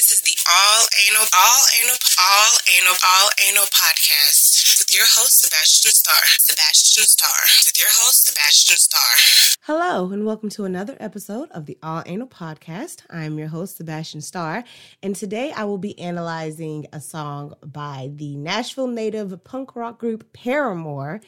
This 0.00 0.12
is 0.12 0.22
the 0.22 0.38
All 0.48 0.86
Anal, 1.10 1.26
All 1.36 1.62
Anal, 1.78 1.96
All 2.18 2.56
Anal, 2.72 2.96
All 3.04 3.28
Anal 3.46 3.64
podcast 3.64 4.78
with 4.78 4.94
your 4.94 5.04
host, 5.04 5.42
Sebastian 5.42 5.92
Starr. 5.92 6.24
Sebastian 6.38 7.04
Starr. 7.04 7.44
With 7.66 7.78
your 7.78 7.90
host, 7.90 8.24
Sebastian 8.24 8.78
Starr. 8.78 9.58
Hello, 9.64 10.10
and 10.10 10.24
welcome 10.24 10.48
to 10.48 10.64
another 10.64 10.96
episode 10.98 11.50
of 11.50 11.66
the 11.66 11.76
All 11.82 12.02
Anal 12.06 12.28
podcast. 12.28 13.02
I'm 13.10 13.38
your 13.38 13.48
host, 13.48 13.76
Sebastian 13.76 14.22
Starr, 14.22 14.64
and 15.02 15.14
today 15.14 15.52
I 15.52 15.64
will 15.64 15.76
be 15.76 15.98
analyzing 15.98 16.86
a 16.94 17.00
song 17.02 17.52
by 17.62 18.10
the 18.14 18.36
Nashville 18.36 18.86
native 18.86 19.44
punk 19.44 19.76
rock 19.76 19.98
group 19.98 20.32
Paramore 20.32 21.20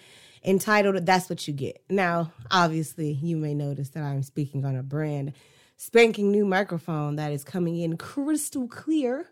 entitled 0.42 1.04
That's 1.04 1.28
What 1.28 1.46
You 1.46 1.52
Get. 1.52 1.82
Now, 1.90 2.32
obviously, 2.50 3.12
you 3.12 3.36
may 3.36 3.52
notice 3.52 3.90
that 3.90 4.02
I'm 4.02 4.22
speaking 4.22 4.64
on 4.64 4.76
a 4.76 4.82
brand 4.82 5.34
spanking 5.82 6.30
new 6.30 6.44
microphone 6.44 7.16
that 7.16 7.32
is 7.32 7.42
coming 7.42 7.76
in 7.76 7.96
crystal 7.96 8.68
clear 8.68 9.26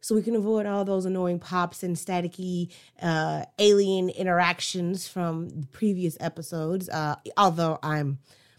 so 0.00 0.16
we 0.16 0.22
can 0.22 0.34
avoid 0.34 0.66
all 0.66 0.84
those 0.84 1.04
annoying 1.04 1.38
pops 1.38 1.84
and 1.84 1.94
staticky 1.94 2.72
uh, 3.00 3.44
alien 3.60 4.08
interactions 4.08 5.06
from 5.06 5.68
previous 5.70 6.16
episodes. 6.18 6.88
Uh, 6.88 7.14
although 7.36 7.78
I'm 7.84 8.18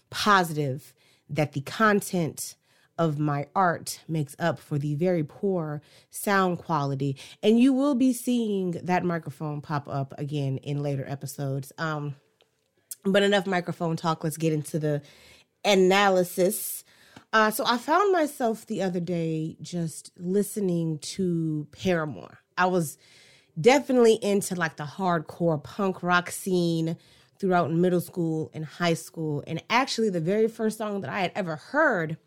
positive 0.09 0.93
that 1.29 1.51
the 1.51 1.59
content 1.59 2.55
of 2.97 3.19
my 3.19 3.45
art 3.53 3.99
makes 4.07 4.33
up 4.39 4.57
for 4.57 4.79
the 4.79 4.95
very 4.95 5.25
poor 5.25 5.81
sound 6.09 6.59
quality, 6.59 7.17
and 7.43 7.59
you 7.59 7.73
will 7.73 7.95
be 7.95 8.13
seeing 8.13 8.71
that 8.83 9.03
microphone 9.03 9.59
pop 9.59 9.89
up 9.89 10.13
again 10.17 10.59
in 10.59 10.81
later 10.81 11.03
episodes. 11.05 11.73
Um, 11.77 12.15
but 13.03 13.21
enough 13.21 13.45
microphone 13.45 13.97
talk. 13.97 14.23
Let's 14.23 14.37
get 14.37 14.53
into 14.53 14.79
the 14.79 15.01
analysis 15.65 16.85
uh, 17.33 17.51
so 17.51 17.63
I 17.65 17.77
found 17.77 18.11
myself 18.11 18.65
the 18.65 18.81
other 18.81 18.99
day 18.99 19.57
just 19.61 20.11
listening 20.17 20.99
to 20.99 21.67
Paramore. 21.71 22.39
I 22.57 22.67
was 22.67 22.97
definitely 23.59 24.15
into 24.21 24.55
like 24.55 24.77
the 24.77 24.83
hardcore 24.83 25.61
punk 25.61 26.03
rock 26.03 26.31
scene 26.31 26.97
throughout 27.39 27.71
middle 27.71 28.01
school 28.01 28.49
and 28.53 28.65
high 28.65 28.93
school. 28.93 29.43
And 29.45 29.61
actually, 29.69 30.09
the 30.09 30.21
very 30.21 30.47
first 30.47 30.77
song 30.77 31.01
that 31.01 31.09
I 31.09 31.19
had 31.19 31.31
ever 31.35 31.57
heard 31.57 32.17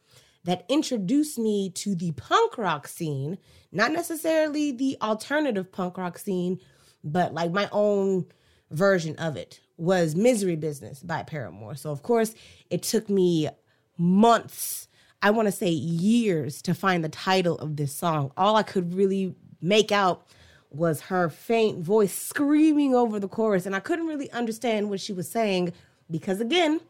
that 0.44 0.64
introduced 0.68 1.38
me 1.38 1.70
to 1.70 1.94
the 1.94 2.12
punk 2.12 2.56
rock 2.58 2.86
scene, 2.86 3.38
not 3.72 3.92
necessarily 3.92 4.72
the 4.72 4.96
alternative 5.02 5.72
punk 5.72 5.98
rock 5.98 6.18
scene, 6.18 6.60
but 7.02 7.34
like 7.34 7.52
my 7.52 7.68
own 7.72 8.26
version 8.70 9.16
of 9.16 9.36
it, 9.36 9.60
was 9.76 10.14
Misery 10.14 10.56
Business 10.56 11.02
by 11.02 11.22
Paramore. 11.22 11.74
So, 11.74 11.90
of 11.90 12.02
course, 12.02 12.34
it 12.70 12.82
took 12.82 13.08
me 13.08 13.48
months 13.96 14.88
I 15.22 15.30
want 15.30 15.46
to 15.46 15.52
say 15.52 15.68
years 15.68 16.62
to 16.62 16.74
find 16.74 17.04
the 17.04 17.08
title 17.08 17.58
of 17.58 17.76
this 17.76 17.92
song. 17.94 18.32
All 18.36 18.56
I 18.56 18.62
could 18.62 18.94
really 18.94 19.34
make 19.60 19.92
out 19.92 20.26
was 20.70 21.02
her 21.02 21.28
faint 21.28 21.80
voice 21.80 22.14
screaming 22.14 22.94
over 22.94 23.20
the 23.20 23.28
chorus, 23.28 23.66
and 23.66 23.76
I 23.76 23.80
couldn't 23.80 24.06
really 24.06 24.30
understand 24.30 24.88
what 24.88 25.00
she 25.00 25.12
was 25.12 25.28
saying 25.28 25.72
because, 26.10 26.40
again, 26.40 26.80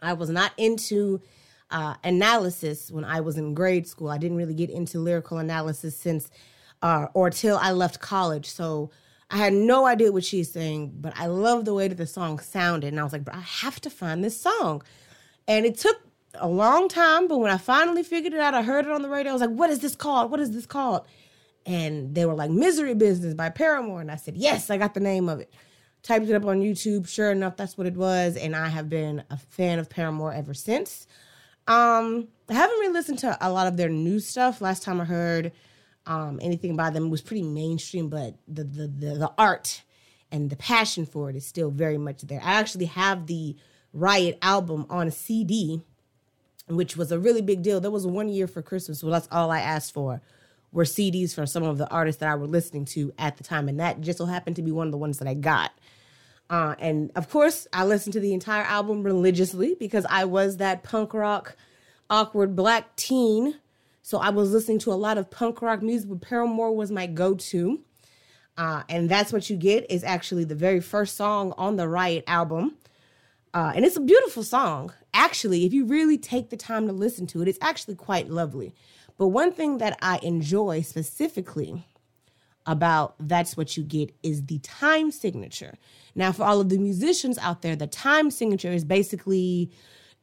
I 0.00 0.12
was 0.12 0.30
not 0.30 0.52
into 0.56 1.20
uh, 1.70 1.94
analysis 2.04 2.90
when 2.90 3.04
I 3.04 3.20
was 3.20 3.36
in 3.36 3.54
grade 3.54 3.86
school. 3.86 4.08
I 4.08 4.18
didn't 4.18 4.36
really 4.36 4.54
get 4.54 4.70
into 4.70 4.98
lyrical 4.98 5.38
analysis 5.38 5.96
since 5.96 6.30
uh, 6.82 7.06
or 7.14 7.30
till 7.30 7.56
I 7.56 7.72
left 7.72 8.00
college. 8.00 8.46
So 8.46 8.90
I 9.30 9.38
had 9.38 9.52
no 9.52 9.86
idea 9.86 10.12
what 10.12 10.24
she's 10.24 10.52
saying, 10.52 10.92
but 11.00 11.14
I 11.16 11.26
love 11.26 11.64
the 11.64 11.74
way 11.74 11.88
that 11.88 11.96
the 11.96 12.06
song 12.06 12.38
sounded. 12.38 12.88
And 12.88 13.00
I 13.00 13.02
was 13.02 13.12
like, 13.12 13.28
I 13.28 13.40
have 13.40 13.80
to 13.80 13.90
find 13.90 14.22
this 14.22 14.40
song. 14.40 14.82
And 15.48 15.66
it 15.66 15.78
took 15.78 15.96
a 16.38 16.48
long 16.48 16.88
time, 16.88 17.28
but 17.28 17.38
when 17.38 17.50
I 17.50 17.58
finally 17.58 18.02
figured 18.02 18.32
it 18.32 18.40
out, 18.40 18.54
I 18.54 18.62
heard 18.62 18.86
it 18.86 18.90
on 18.90 19.02
the 19.02 19.08
radio. 19.08 19.30
I 19.30 19.34
was 19.34 19.42
like, 19.42 19.50
what 19.50 19.70
is 19.70 19.80
this 19.80 19.94
called? 19.94 20.30
What 20.30 20.40
is 20.40 20.52
this 20.52 20.66
called? 20.66 21.06
And 21.66 22.14
they 22.14 22.26
were 22.26 22.34
like, 22.34 22.50
Misery 22.50 22.94
Business 22.94 23.34
by 23.34 23.48
Paramore. 23.48 24.00
And 24.00 24.10
I 24.10 24.16
said, 24.16 24.36
yes, 24.36 24.70
I 24.70 24.76
got 24.76 24.94
the 24.94 25.00
name 25.00 25.28
of 25.28 25.40
it. 25.40 25.52
Typed 26.02 26.28
it 26.28 26.34
up 26.34 26.44
on 26.44 26.60
YouTube. 26.60 27.08
Sure 27.08 27.30
enough, 27.30 27.56
that's 27.56 27.78
what 27.78 27.86
it 27.86 27.96
was. 27.96 28.36
And 28.36 28.54
I 28.54 28.68
have 28.68 28.90
been 28.90 29.24
a 29.30 29.38
fan 29.38 29.78
of 29.78 29.88
Paramore 29.88 30.32
ever 30.32 30.52
since. 30.52 31.06
Um, 31.66 32.28
I 32.50 32.54
haven't 32.54 32.78
really 32.78 32.92
listened 32.92 33.20
to 33.20 33.38
a 33.40 33.50
lot 33.50 33.66
of 33.66 33.78
their 33.78 33.88
new 33.88 34.20
stuff. 34.20 34.60
Last 34.60 34.82
time 34.82 35.00
I 35.00 35.04
heard 35.04 35.52
um, 36.06 36.38
anything 36.42 36.76
by 36.76 36.90
them 36.90 37.08
was 37.08 37.22
pretty 37.22 37.42
mainstream, 37.42 38.10
but 38.10 38.34
the, 38.46 38.64
the, 38.64 38.86
the, 38.86 39.14
the 39.14 39.32
art 39.38 39.82
and 40.30 40.50
the 40.50 40.56
passion 40.56 41.06
for 41.06 41.30
it 41.30 41.36
is 41.36 41.46
still 41.46 41.70
very 41.70 41.96
much 41.96 42.22
there. 42.22 42.40
I 42.42 42.54
actually 42.54 42.86
have 42.86 43.26
the 43.26 43.56
Riot 43.94 44.38
album 44.42 44.86
on 44.90 45.06
a 45.06 45.12
CD 45.12 45.80
which 46.68 46.96
was 46.96 47.12
a 47.12 47.18
really 47.18 47.42
big 47.42 47.62
deal. 47.62 47.80
There 47.80 47.90
was 47.90 48.06
one 48.06 48.28
year 48.28 48.46
for 48.46 48.62
Christmas, 48.62 49.02
well, 49.02 49.12
that's 49.12 49.28
all 49.30 49.50
I 49.50 49.60
asked 49.60 49.92
for 49.92 50.20
were 50.74 50.84
CDs 50.84 51.32
from 51.32 51.46
some 51.46 51.62
of 51.62 51.78
the 51.78 51.88
artists 51.88 52.18
that 52.20 52.28
I 52.28 52.34
were 52.34 52.48
listening 52.48 52.84
to 52.86 53.12
at 53.16 53.36
the 53.36 53.44
time, 53.44 53.68
and 53.68 53.78
that 53.78 54.00
just 54.00 54.18
so 54.18 54.26
happened 54.26 54.56
to 54.56 54.62
be 54.62 54.72
one 54.72 54.88
of 54.88 54.90
the 54.90 54.98
ones 54.98 55.18
that 55.18 55.28
I 55.28 55.34
got. 55.34 55.70
Uh, 56.50 56.74
and 56.78 57.10
of 57.14 57.30
course, 57.30 57.66
I 57.72 57.84
listened 57.84 58.12
to 58.14 58.20
the 58.20 58.34
entire 58.34 58.64
album 58.64 59.02
religiously 59.02 59.76
because 59.78 60.04
I 60.10 60.24
was 60.24 60.58
that 60.58 60.82
punk 60.82 61.14
rock, 61.14 61.56
awkward 62.10 62.54
black 62.54 62.96
teen. 62.96 63.54
So 64.02 64.18
I 64.18 64.30
was 64.30 64.50
listening 64.50 64.80
to 64.80 64.92
a 64.92 64.94
lot 64.94 65.16
of 65.16 65.30
punk 65.30 65.62
rock 65.62 65.80
music, 65.80 66.10
but 66.10 66.20
Paramore 66.20 66.74
was 66.74 66.90
my 66.90 67.06
go-to. 67.06 67.80
Uh, 68.58 68.82
and 68.88 69.08
that's 69.08 69.32
what 69.32 69.48
you 69.48 69.56
get 69.56 69.90
is 69.90 70.04
actually 70.04 70.44
the 70.44 70.54
very 70.54 70.80
first 70.80 71.16
song 71.16 71.54
on 71.56 71.76
the 71.76 71.88
Riot 71.88 72.24
album. 72.26 72.76
Uh, 73.54 73.72
and 73.74 73.84
it's 73.84 73.96
a 73.96 74.00
beautiful 74.00 74.42
song. 74.42 74.92
Actually, 75.14 75.64
if 75.64 75.72
you 75.72 75.86
really 75.86 76.18
take 76.18 76.50
the 76.50 76.56
time 76.56 76.86
to 76.88 76.92
listen 76.92 77.26
to 77.28 77.40
it, 77.40 77.48
it's 77.48 77.58
actually 77.62 77.94
quite 77.94 78.28
lovely. 78.28 78.74
But 79.16 79.28
one 79.28 79.52
thing 79.52 79.78
that 79.78 79.96
I 80.02 80.18
enjoy 80.22 80.82
specifically 80.82 81.86
about 82.66 83.14
That's 83.20 83.56
What 83.56 83.76
You 83.76 83.84
Get 83.84 84.12
is 84.22 84.46
the 84.46 84.58
time 84.58 85.12
signature. 85.12 85.74
Now, 86.16 86.32
for 86.32 86.42
all 86.42 86.60
of 86.60 86.68
the 86.68 86.78
musicians 86.78 87.38
out 87.38 87.62
there, 87.62 87.76
the 87.76 87.86
time 87.86 88.30
signature 88.30 88.72
is 88.72 88.84
basically, 88.84 89.70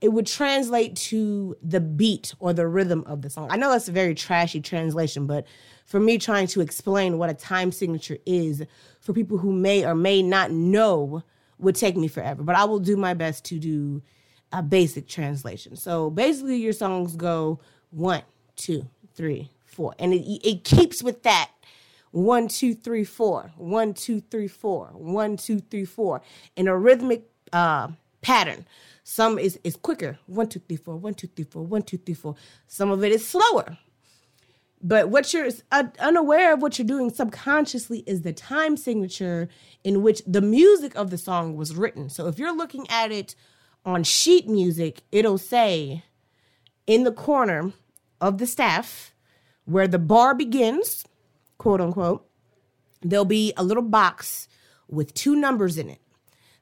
it 0.01 0.09
would 0.09 0.27
translate 0.27 0.95
to 0.97 1.55
the 1.61 1.79
beat 1.79 2.33
or 2.39 2.51
the 2.51 2.67
rhythm 2.67 3.03
of 3.05 3.21
the 3.21 3.29
song. 3.29 3.47
I 3.49 3.57
know 3.57 3.71
that's 3.71 3.87
a 3.87 3.93
very 3.93 4.15
trashy 4.15 4.59
translation, 4.59 5.25
but 5.25 5.45
for 5.85 5.99
me 5.99 6.17
trying 6.17 6.47
to 6.47 6.61
explain 6.61 7.17
what 7.17 7.29
a 7.29 7.33
time 7.33 7.71
signature 7.71 8.17
is 8.25 8.63
for 8.99 9.13
people 9.13 9.37
who 9.37 9.53
may 9.53 9.85
or 9.85 9.95
may 9.95 10.21
not 10.21 10.51
know 10.51 11.23
would 11.59 11.75
take 11.75 11.95
me 11.95 12.07
forever, 12.07 12.43
but 12.43 12.55
I 12.55 12.65
will 12.65 12.79
do 12.79 12.97
my 12.97 13.13
best 13.13 13.45
to 13.45 13.59
do 13.59 14.01
a 14.51 14.61
basic 14.61 15.07
translation. 15.07 15.75
So 15.75 16.09
basically, 16.09 16.57
your 16.57 16.73
songs 16.73 17.15
go 17.15 17.59
one, 17.91 18.23
two, 18.55 18.87
three, 19.15 19.49
four, 19.65 19.95
and 19.99 20.13
it, 20.13 20.25
it 20.47 20.63
keeps 20.63 21.01
with 21.01 21.23
that 21.23 21.51
one, 22.11 22.47
two, 22.47 22.75
three, 22.75 23.03
four, 23.03 23.51
one, 23.57 23.93
two, 23.93 24.19
three, 24.19 24.47
four, 24.47 24.87
one, 24.93 25.37
two, 25.37 25.59
three, 25.59 25.85
four, 25.85 26.21
in 26.55 26.67
a 26.67 26.77
rhythmic 26.77 27.29
uh, 27.53 27.87
pattern. 28.21 28.65
Some 29.03 29.39
is 29.39 29.59
is 29.63 29.75
quicker, 29.75 30.19
one, 30.27 30.47
two, 30.47 30.61
three, 30.67 30.77
four, 30.77 30.95
one, 30.97 31.13
two, 31.13 31.27
three, 31.27 31.45
four, 31.45 31.63
one, 31.63 31.81
two, 31.81 31.97
three, 31.97 32.13
four. 32.13 32.35
Some 32.67 32.91
of 32.91 33.03
it 33.03 33.11
is 33.11 33.27
slower. 33.27 33.77
But 34.83 35.09
what 35.09 35.31
you're 35.33 35.49
unaware 35.99 36.53
of 36.53 36.61
what 36.61 36.79
you're 36.79 36.87
doing 36.87 37.11
subconsciously 37.11 37.99
is 38.07 38.23
the 38.23 38.33
time 38.33 38.77
signature 38.77 39.47
in 39.83 40.01
which 40.01 40.23
the 40.25 40.41
music 40.41 40.95
of 40.95 41.11
the 41.11 41.19
song 41.19 41.55
was 41.55 41.75
written. 41.75 42.09
So 42.09 42.27
if 42.27 42.39
you're 42.39 42.55
looking 42.55 42.89
at 42.89 43.11
it 43.11 43.35
on 43.85 44.03
sheet 44.03 44.47
music, 44.47 45.01
it'll 45.11 45.37
say 45.37 46.03
in 46.87 47.03
the 47.03 47.11
corner 47.11 47.73
of 48.19 48.37
the 48.37 48.47
staff 48.47 49.13
where 49.65 49.87
the 49.87 49.99
bar 49.99 50.35
begins, 50.35 51.05
quote 51.57 51.81
unquote, 51.81 52.25
there'll 53.01 53.25
be 53.25 53.53
a 53.57 53.63
little 53.63 53.83
box 53.83 54.47
with 54.87 55.13
two 55.13 55.35
numbers 55.35 55.77
in 55.77 55.89
it. 55.89 55.99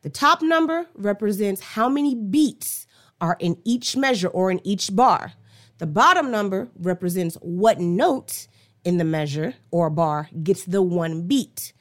The 0.01 0.09
top 0.09 0.41
number 0.41 0.85
represents 0.95 1.61
how 1.61 1.89
many 1.89 2.15
beats 2.15 2.87
are 3.19 3.35
in 3.39 3.57
each 3.65 3.97
measure 3.97 4.29
or 4.29 4.49
in 4.49 4.65
each 4.65 4.95
bar. 4.95 5.33
The 5.79 5.87
bottom 5.87 6.31
number 6.31 6.69
represents 6.77 7.35
what 7.41 7.79
note 7.79 8.47
in 8.85 8.97
the 8.97 9.03
measure 9.03 9.55
or 9.71 9.89
bar 9.89 10.29
gets 10.43 10.63
the 10.63 10.81
one 10.81 11.27
beat. 11.27 11.73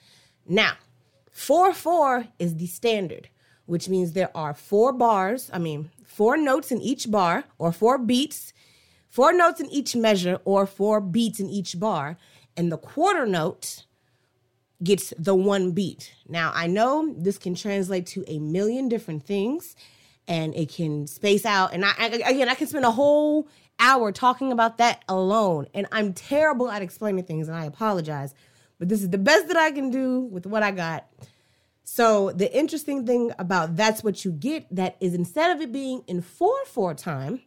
Now, 0.47 0.73
4 1.31 1.73
4 1.73 2.27
is 2.39 2.57
the 2.57 2.67
standard, 2.67 3.29
which 3.69 3.87
means 3.87 4.13
there 4.13 4.35
are 4.35 4.55
four 4.55 4.95
bars, 4.95 5.51
I 5.53 5.59
mean, 5.59 5.91
four 6.03 6.39
notes 6.39 6.73
in 6.73 6.81
each 6.81 7.11
bar 7.11 7.45
or 7.59 7.71
four 7.71 7.99
beats, 7.99 8.55
four 9.11 9.31
notes 9.31 9.61
in 9.61 9.69
each 9.69 9.95
measure 9.95 10.41
or 10.47 10.65
four 10.65 11.03
beats 11.03 11.39
in 11.39 11.51
each 11.51 11.79
bar. 11.79 12.17
And 12.57 12.73
the 12.73 12.79
quarter 12.79 13.27
note 13.27 13.85
gets 14.83 15.13
the 15.19 15.35
one 15.35 15.73
beat. 15.73 16.15
Now, 16.27 16.51
I 16.55 16.67
know 16.67 17.15
this 17.15 17.37
can 17.37 17.55
translate 17.55 18.07
to 18.07 18.25
a 18.27 18.39
million 18.39 18.89
different 18.89 19.25
things 19.25 19.77
and 20.27 20.55
it 20.55 20.71
can 20.73 21.07
space 21.07 21.45
out. 21.45 21.75
And 21.75 21.85
I, 21.85 21.93
again, 22.07 22.49
I 22.49 22.55
can 22.55 22.69
spend 22.69 22.87
a 22.87 22.91
whole 22.91 23.49
hour 23.79 24.13
talking 24.13 24.51
about 24.51 24.79
that 24.79 25.03
alone. 25.11 25.67
And 25.75 25.87
I'm 25.93 26.15
terrible 26.15 26.71
at 26.71 26.81
explaining 26.81 27.25
things, 27.25 27.49
and 27.49 27.57
I 27.57 27.67
apologize. 27.67 28.35
But 28.79 28.89
this 28.89 29.03
is 29.03 29.11
the 29.11 29.19
best 29.19 29.49
that 29.49 29.59
I 29.59 29.73
can 29.73 29.91
do 29.91 30.21
with 30.21 30.47
what 30.47 30.63
I 30.63 30.71
got. 30.71 31.07
So 31.91 32.33
the 32.33 32.55
interesting 32.55 33.07
thing 33.07 33.33
about 33.39 33.77
that's 33.77 34.05
what 34.05 34.23
you 34.23 34.31
get 34.31 34.67
that 34.77 34.99
is 35.01 35.15
instead 35.15 35.57
of 35.57 35.63
it 35.63 35.73
being 35.73 36.05
in 36.07 36.21
4 36.21 36.67
4 36.67 36.93
time, 36.93 37.41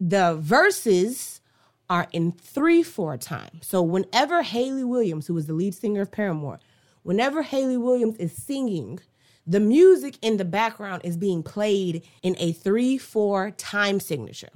the 0.00 0.34
verses 0.40 1.42
are 1.90 2.08
in 2.10 2.32
3 2.32 2.82
4 2.82 3.18
time. 3.18 3.60
So 3.60 3.82
whenever 3.82 4.42
Hayley 4.42 4.82
Williams, 4.82 5.26
who 5.26 5.34
was 5.34 5.44
the 5.44 5.52
lead 5.52 5.74
singer 5.74 6.00
of 6.00 6.10
Paramore, 6.10 6.58
whenever 7.02 7.42
Hayley 7.42 7.76
Williams 7.76 8.16
is 8.16 8.32
singing, 8.32 8.98
the 9.46 9.60
music 9.60 10.16
in 10.22 10.38
the 10.38 10.46
background 10.46 11.02
is 11.04 11.18
being 11.18 11.42
played 11.42 12.02
in 12.22 12.36
a 12.38 12.52
3 12.52 12.96
4 12.96 13.50
time 13.50 14.00
signature 14.00 14.52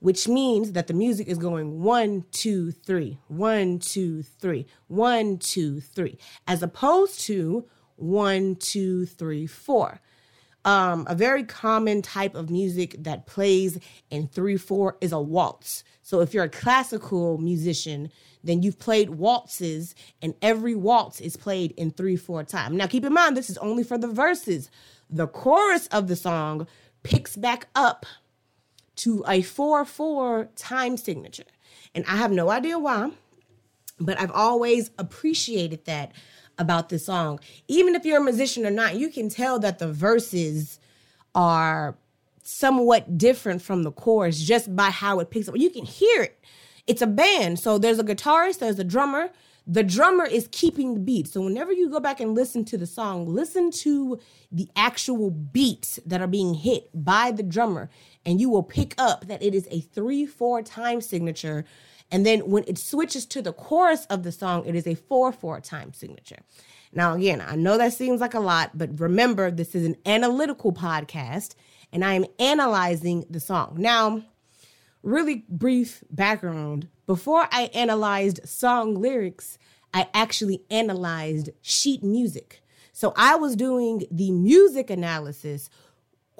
which 0.00 0.28
means 0.28 0.72
that 0.72 0.86
the 0.86 0.94
music 0.94 1.26
is 1.26 1.38
going 1.38 1.82
one, 1.82 2.24
two, 2.30 2.70
three, 2.70 3.18
one, 3.26 3.80
two, 3.80 4.22
three, 4.22 4.64
one, 4.86 5.38
two, 5.38 5.80
three, 5.80 6.16
as 6.46 6.62
opposed 6.62 7.18
to 7.18 7.66
one, 7.98 8.56
two, 8.56 9.06
three, 9.06 9.46
four. 9.46 10.00
Um, 10.64 11.06
a 11.08 11.14
very 11.14 11.44
common 11.44 12.02
type 12.02 12.34
of 12.34 12.50
music 12.50 12.96
that 12.98 13.26
plays 13.26 13.78
in 14.10 14.26
three, 14.28 14.56
four 14.56 14.98
is 15.00 15.12
a 15.12 15.20
waltz. 15.20 15.84
So 16.02 16.20
if 16.20 16.34
you're 16.34 16.44
a 16.44 16.48
classical 16.48 17.38
musician, 17.38 18.10
then 18.44 18.62
you've 18.62 18.78
played 18.78 19.10
waltzes, 19.10 19.94
and 20.20 20.34
every 20.42 20.74
waltz 20.74 21.20
is 21.20 21.36
played 21.36 21.72
in 21.72 21.90
three, 21.90 22.16
four 22.16 22.44
time. 22.44 22.76
Now 22.76 22.86
keep 22.86 23.04
in 23.04 23.12
mind, 23.12 23.36
this 23.36 23.50
is 23.50 23.58
only 23.58 23.82
for 23.82 23.98
the 23.98 24.08
verses. 24.08 24.70
The 25.08 25.26
chorus 25.26 25.86
of 25.88 26.08
the 26.08 26.16
song 26.16 26.66
picks 27.02 27.36
back 27.36 27.68
up 27.74 28.04
to 28.96 29.24
a 29.26 29.42
4 29.42 29.84
4 29.84 30.48
time 30.56 30.96
signature. 30.96 31.44
And 31.94 32.04
I 32.06 32.16
have 32.16 32.32
no 32.32 32.50
idea 32.50 32.78
why, 32.78 33.10
but 33.98 34.20
I've 34.20 34.30
always 34.30 34.90
appreciated 34.98 35.84
that 35.86 36.12
about 36.58 36.88
this 36.88 37.06
song. 37.06 37.40
Even 37.68 37.94
if 37.94 38.04
you're 38.04 38.20
a 38.20 38.24
musician 38.24 38.66
or 38.66 38.70
not, 38.70 38.96
you 38.96 39.08
can 39.08 39.28
tell 39.28 39.58
that 39.60 39.78
the 39.78 39.92
verses 39.92 40.78
are 41.34 41.96
somewhat 42.42 43.18
different 43.18 43.62
from 43.62 43.82
the 43.82 43.92
chorus 43.92 44.40
just 44.40 44.74
by 44.74 44.90
how 44.90 45.20
it 45.20 45.30
picks 45.30 45.48
up. 45.48 45.56
You 45.56 45.70
can 45.70 45.84
hear 45.84 46.22
it. 46.22 46.40
It's 46.86 47.02
a 47.02 47.06
band. 47.06 47.58
So 47.58 47.78
there's 47.78 47.98
a 47.98 48.04
guitarist, 48.04 48.58
there's 48.58 48.78
a 48.78 48.84
drummer, 48.84 49.30
the 49.70 49.82
drummer 49.82 50.24
is 50.24 50.48
keeping 50.50 50.94
the 50.94 51.00
beat. 51.00 51.28
So 51.28 51.42
whenever 51.42 51.72
you 51.74 51.90
go 51.90 52.00
back 52.00 52.20
and 52.20 52.34
listen 52.34 52.64
to 52.66 52.78
the 52.78 52.86
song, 52.86 53.26
listen 53.26 53.70
to 53.82 54.18
the 54.50 54.66
actual 54.74 55.30
beats 55.30 56.00
that 56.06 56.22
are 56.22 56.26
being 56.26 56.54
hit 56.54 56.88
by 56.94 57.32
the 57.32 57.42
drummer, 57.42 57.90
and 58.24 58.40
you 58.40 58.48
will 58.48 58.62
pick 58.62 58.94
up 58.96 59.26
that 59.26 59.42
it 59.42 59.54
is 59.54 59.68
a 59.70 59.80
3 59.80 60.24
4 60.24 60.62
time 60.62 61.02
signature. 61.02 61.66
And 62.10 62.24
then 62.24 62.40
when 62.50 62.64
it 62.66 62.78
switches 62.78 63.26
to 63.26 63.42
the 63.42 63.52
chorus 63.52 64.06
of 64.06 64.22
the 64.22 64.32
song, 64.32 64.66
it 64.66 64.74
is 64.74 64.86
a 64.86 64.94
4 64.94 65.32
4 65.32 65.60
time 65.60 65.92
signature. 65.92 66.38
Now, 66.92 67.14
again, 67.14 67.42
I 67.46 67.54
know 67.54 67.76
that 67.76 67.92
seems 67.92 68.20
like 68.20 68.34
a 68.34 68.40
lot, 68.40 68.76
but 68.76 68.98
remember, 68.98 69.50
this 69.50 69.74
is 69.74 69.84
an 69.84 69.96
analytical 70.06 70.72
podcast, 70.72 71.54
and 71.92 72.04
I 72.04 72.14
am 72.14 72.24
analyzing 72.38 73.26
the 73.28 73.40
song. 73.40 73.76
Now, 73.78 74.22
really 75.02 75.44
brief 75.48 76.02
background 76.10 76.88
before 77.06 77.48
I 77.50 77.70
analyzed 77.74 78.46
song 78.46 78.94
lyrics, 78.94 79.58
I 79.94 80.08
actually 80.12 80.62
analyzed 80.70 81.50
sheet 81.62 82.02
music. 82.02 82.62
So 82.92 83.14
I 83.16 83.36
was 83.36 83.56
doing 83.56 84.04
the 84.10 84.30
music 84.30 84.90
analysis 84.90 85.70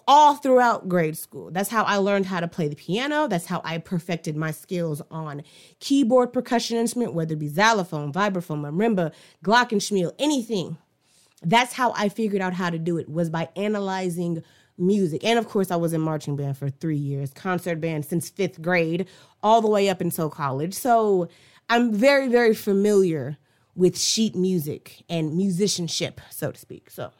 all 0.08 0.34
throughout 0.34 0.88
grade 0.88 1.18
school. 1.18 1.50
That's 1.50 1.68
how 1.68 1.84
I 1.84 1.98
learned 1.98 2.26
how 2.26 2.40
to 2.40 2.48
play 2.48 2.66
the 2.66 2.74
piano. 2.74 3.28
That's 3.28 3.44
how 3.44 3.60
I 3.62 3.76
perfected 3.76 4.36
my 4.36 4.50
skills 4.50 5.02
on 5.10 5.42
keyboard 5.80 6.32
percussion 6.32 6.78
instrument, 6.78 7.12
whether 7.12 7.34
it 7.34 7.38
be 7.38 7.48
xylophone, 7.48 8.10
vibraphone, 8.10 8.62
marimba, 8.62 9.12
glockenspiel, 9.44 10.12
anything. 10.18 10.78
That's 11.42 11.74
how 11.74 11.92
I 11.94 12.08
figured 12.08 12.40
out 12.40 12.54
how 12.54 12.70
to 12.70 12.78
do 12.78 12.96
it 12.96 13.08
was 13.08 13.28
by 13.28 13.50
analyzing 13.54 14.42
music. 14.78 15.22
And 15.24 15.38
of 15.38 15.46
course, 15.46 15.70
I 15.70 15.76
was 15.76 15.92
in 15.92 16.00
marching 16.00 16.36
band 16.36 16.56
for 16.56 16.70
three 16.70 16.96
years, 16.96 17.32
concert 17.34 17.78
band 17.78 18.06
since 18.06 18.30
fifth 18.30 18.62
grade, 18.62 19.06
all 19.42 19.60
the 19.60 19.68
way 19.68 19.90
up 19.90 20.00
until 20.00 20.30
college. 20.30 20.72
So 20.72 21.28
I'm 21.68 21.92
very, 21.92 22.28
very 22.28 22.54
familiar 22.54 23.36
with 23.74 23.98
sheet 23.98 24.34
music 24.34 25.04
and 25.08 25.36
musicianship, 25.36 26.20
so 26.30 26.50
to 26.50 26.58
speak. 26.58 26.90
So 26.90 27.12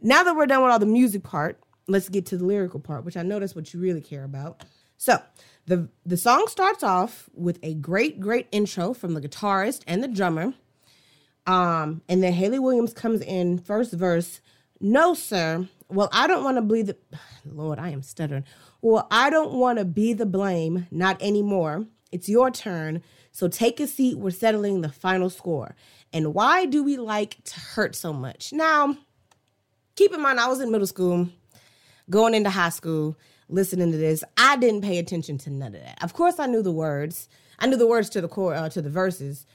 now 0.00 0.22
that 0.22 0.34
we're 0.34 0.46
done 0.46 0.62
with 0.62 0.72
all 0.72 0.78
the 0.78 0.86
music 0.86 1.22
part, 1.22 1.60
let's 1.88 2.08
get 2.08 2.26
to 2.26 2.36
the 2.36 2.44
lyrical 2.44 2.80
part, 2.80 3.04
which 3.04 3.16
I 3.16 3.22
know 3.22 3.38
that's 3.38 3.56
what 3.56 3.72
you 3.74 3.80
really 3.80 4.00
care 4.00 4.24
about. 4.24 4.62
So 4.96 5.20
the 5.66 5.88
the 6.06 6.16
song 6.16 6.46
starts 6.48 6.82
off 6.82 7.28
with 7.34 7.58
a 7.62 7.74
great, 7.74 8.20
great 8.20 8.46
intro 8.52 8.94
from 8.94 9.14
the 9.14 9.20
guitarist 9.20 9.82
and 9.86 10.02
the 10.02 10.08
drummer. 10.08 10.54
Um, 11.46 12.02
and 12.08 12.22
then 12.22 12.34
Hayley 12.34 12.58
Williams 12.58 12.92
comes 12.92 13.22
in 13.22 13.58
first 13.58 13.92
verse. 13.92 14.40
No, 14.80 15.14
sir, 15.14 15.66
well, 15.88 16.08
I 16.12 16.26
don't 16.26 16.44
want 16.44 16.56
to 16.58 16.62
be 16.62 16.82
the 16.82 16.96
Lord, 17.44 17.78
I 17.78 17.90
am 17.90 18.02
stuttering. 18.02 18.44
Well, 18.82 19.06
I 19.10 19.30
don't 19.30 19.54
want 19.54 19.78
to 19.78 19.84
be 19.84 20.12
the 20.12 20.26
blame, 20.26 20.86
not 20.90 21.20
anymore. 21.22 21.86
It's 22.12 22.28
your 22.28 22.50
turn. 22.50 23.02
So 23.32 23.48
take 23.48 23.80
a 23.80 23.86
seat. 23.86 24.18
We're 24.18 24.30
settling 24.30 24.80
the 24.80 24.88
final 24.88 25.30
score. 25.30 25.74
And 26.12 26.34
why 26.34 26.64
do 26.66 26.82
we 26.82 26.96
like 26.96 27.42
to 27.44 27.60
hurt 27.60 27.94
so 27.94 28.12
much? 28.12 28.52
Now, 28.52 28.96
keep 29.94 30.12
in 30.12 30.22
mind, 30.22 30.40
I 30.40 30.48
was 30.48 30.60
in 30.60 30.70
middle 30.70 30.86
school, 30.86 31.28
going 32.10 32.34
into 32.34 32.50
high 32.50 32.68
school, 32.70 33.16
listening 33.48 33.92
to 33.92 33.98
this. 33.98 34.24
I 34.36 34.56
didn't 34.56 34.82
pay 34.82 34.98
attention 34.98 35.38
to 35.38 35.50
none 35.50 35.74
of 35.74 35.82
that. 35.82 36.02
Of 36.02 36.14
course, 36.14 36.38
I 36.38 36.46
knew 36.46 36.62
the 36.62 36.72
words. 36.72 37.28
I 37.58 37.66
knew 37.66 37.76
the 37.76 37.86
words 37.86 38.08
to 38.10 38.20
the 38.20 38.28
core, 38.28 38.54
uh, 38.54 38.68
to 38.70 38.82
the 38.82 38.90
verses. 38.90 39.46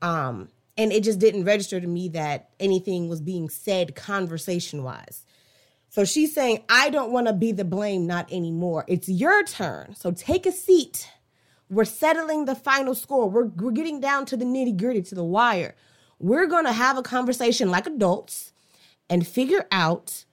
Um, 0.00 0.48
and 0.76 0.92
it 0.92 1.04
just 1.04 1.18
didn't 1.18 1.44
register 1.44 1.80
to 1.80 1.86
me 1.86 2.08
that 2.10 2.50
anything 2.58 3.08
was 3.08 3.20
being 3.20 3.48
said 3.48 3.94
conversation 3.94 4.82
wise. 4.82 5.24
So 5.90 6.04
she's 6.04 6.34
saying, 6.34 6.64
I 6.70 6.88
don't 6.88 7.12
want 7.12 7.26
to 7.26 7.34
be 7.34 7.52
the 7.52 7.66
blame, 7.66 8.06
not 8.06 8.32
anymore. 8.32 8.84
It's 8.88 9.08
your 9.08 9.44
turn. 9.44 9.94
So 9.94 10.10
take 10.10 10.46
a 10.46 10.52
seat. 10.52 11.10
We're 11.68 11.84
settling 11.84 12.46
the 12.46 12.54
final 12.54 12.94
score. 12.94 13.28
We're, 13.28 13.44
we're 13.44 13.72
getting 13.72 14.00
down 14.00 14.24
to 14.26 14.36
the 14.36 14.46
nitty 14.46 14.78
gritty, 14.78 15.02
to 15.02 15.14
the 15.14 15.24
wire. 15.24 15.74
We're 16.18 16.46
to 16.46 16.72
have 16.72 16.96
a 16.96 17.02
conversation 17.02 17.70
like 17.70 17.86
adults 17.86 18.52
and 19.10 19.26
figure 19.26 19.66
out 19.70 20.24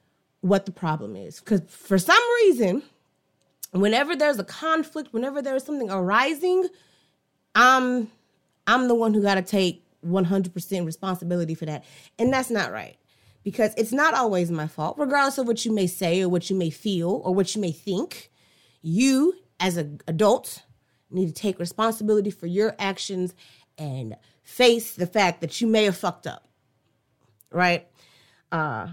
what 0.42 0.66
the 0.66 0.72
problem 0.72 1.16
is. 1.16 1.40
Because 1.40 1.62
for 1.68 1.98
some 1.98 2.22
reason, 2.44 2.84
whenever 3.72 4.16
there's 4.16 4.40
a 4.40 4.44
conflict, 4.44 5.14
whenever 5.14 5.42
there's 5.42 5.64
something 5.64 5.90
arising, 5.90 6.68
I'm 7.56 8.12
I'm 8.68 8.88
the 8.88 8.96
one 8.96 9.14
who 9.14 9.22
got 9.22 9.36
to 9.36 9.42
take 9.42 9.84
100% 10.06 10.86
responsibility 10.86 11.56
for 11.56 11.66
that. 11.66 11.84
And 12.18 12.32
that's 12.32 12.52
not 12.52 12.72
right 12.72 12.98
because 13.44 13.74
it's 13.78 13.92
not 13.92 14.14
always 14.14 14.52
my 14.52 14.68
fault, 14.68 14.98
regardless 14.98 15.38
of 15.38 15.48
what 15.48 15.66
you 15.66 15.74
may 15.74 15.88
say 15.88 16.22
or 16.22 16.30
what 16.30 16.50
you 16.50 16.56
may 16.56 16.70
feel 16.70 17.22
or 17.24 17.34
what 17.34 17.56
you 17.56 17.62
may 17.62 17.72
think. 17.72 18.32
You, 18.82 19.34
as 19.60 19.78
an 19.78 20.02
adult, 20.08 20.64
need 21.10 21.28
to 21.28 21.34
take 21.34 21.60
responsibility 21.60 22.30
for 22.30 22.46
your 22.46 22.76
actions 22.78 23.34
and 23.78 24.16
face 24.44 24.94
the 24.94 25.08
fact 25.08 25.42
that 25.42 25.60
you 25.62 25.68
may 25.68 25.86
have 25.86 25.98
fucked 25.98 26.28
up. 26.28 26.48
Right? 27.52 27.88
Uh, 28.52 28.90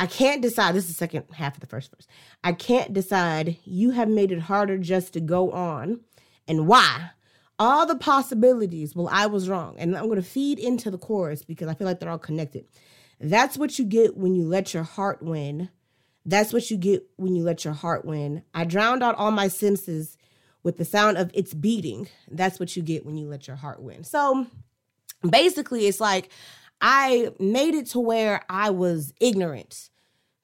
I 0.00 0.06
can't 0.06 0.40
decide. 0.40 0.74
This 0.74 0.84
is 0.84 0.90
the 0.90 0.94
second 0.94 1.26
half 1.30 1.54
of 1.54 1.60
the 1.60 1.66
first 1.66 1.94
verse. 1.94 2.06
I 2.42 2.52
can't 2.52 2.94
decide. 2.94 3.58
You 3.64 3.90
have 3.90 4.08
made 4.08 4.32
it 4.32 4.40
harder 4.40 4.78
just 4.78 5.12
to 5.12 5.20
go 5.20 5.52
on. 5.52 6.00
And 6.48 6.66
why? 6.66 7.10
All 7.58 7.84
the 7.84 7.96
possibilities. 7.96 8.96
Well, 8.96 9.10
I 9.12 9.26
was 9.26 9.50
wrong. 9.50 9.76
And 9.78 9.94
I'm 9.94 10.06
going 10.06 10.16
to 10.16 10.22
feed 10.22 10.58
into 10.58 10.90
the 10.90 10.96
chorus 10.96 11.42
because 11.42 11.68
I 11.68 11.74
feel 11.74 11.86
like 11.86 12.00
they're 12.00 12.08
all 12.08 12.18
connected. 12.18 12.64
That's 13.20 13.58
what 13.58 13.78
you 13.78 13.84
get 13.84 14.16
when 14.16 14.34
you 14.34 14.46
let 14.46 14.72
your 14.72 14.84
heart 14.84 15.22
win. 15.22 15.68
That's 16.24 16.54
what 16.54 16.70
you 16.70 16.78
get 16.78 17.04
when 17.16 17.36
you 17.36 17.44
let 17.44 17.66
your 17.66 17.74
heart 17.74 18.06
win. 18.06 18.42
I 18.54 18.64
drowned 18.64 19.02
out 19.02 19.16
all 19.16 19.30
my 19.30 19.48
senses 19.48 20.16
with 20.62 20.78
the 20.78 20.86
sound 20.86 21.18
of 21.18 21.30
its 21.34 21.52
beating. 21.52 22.08
That's 22.30 22.58
what 22.58 22.74
you 22.74 22.82
get 22.82 23.04
when 23.04 23.18
you 23.18 23.28
let 23.28 23.46
your 23.46 23.56
heart 23.56 23.82
win. 23.82 24.04
So 24.04 24.46
basically, 25.28 25.86
it's 25.86 26.00
like 26.00 26.30
I 26.80 27.32
made 27.38 27.74
it 27.74 27.86
to 27.88 28.00
where 28.00 28.42
I 28.48 28.70
was 28.70 29.12
ignorant 29.20 29.89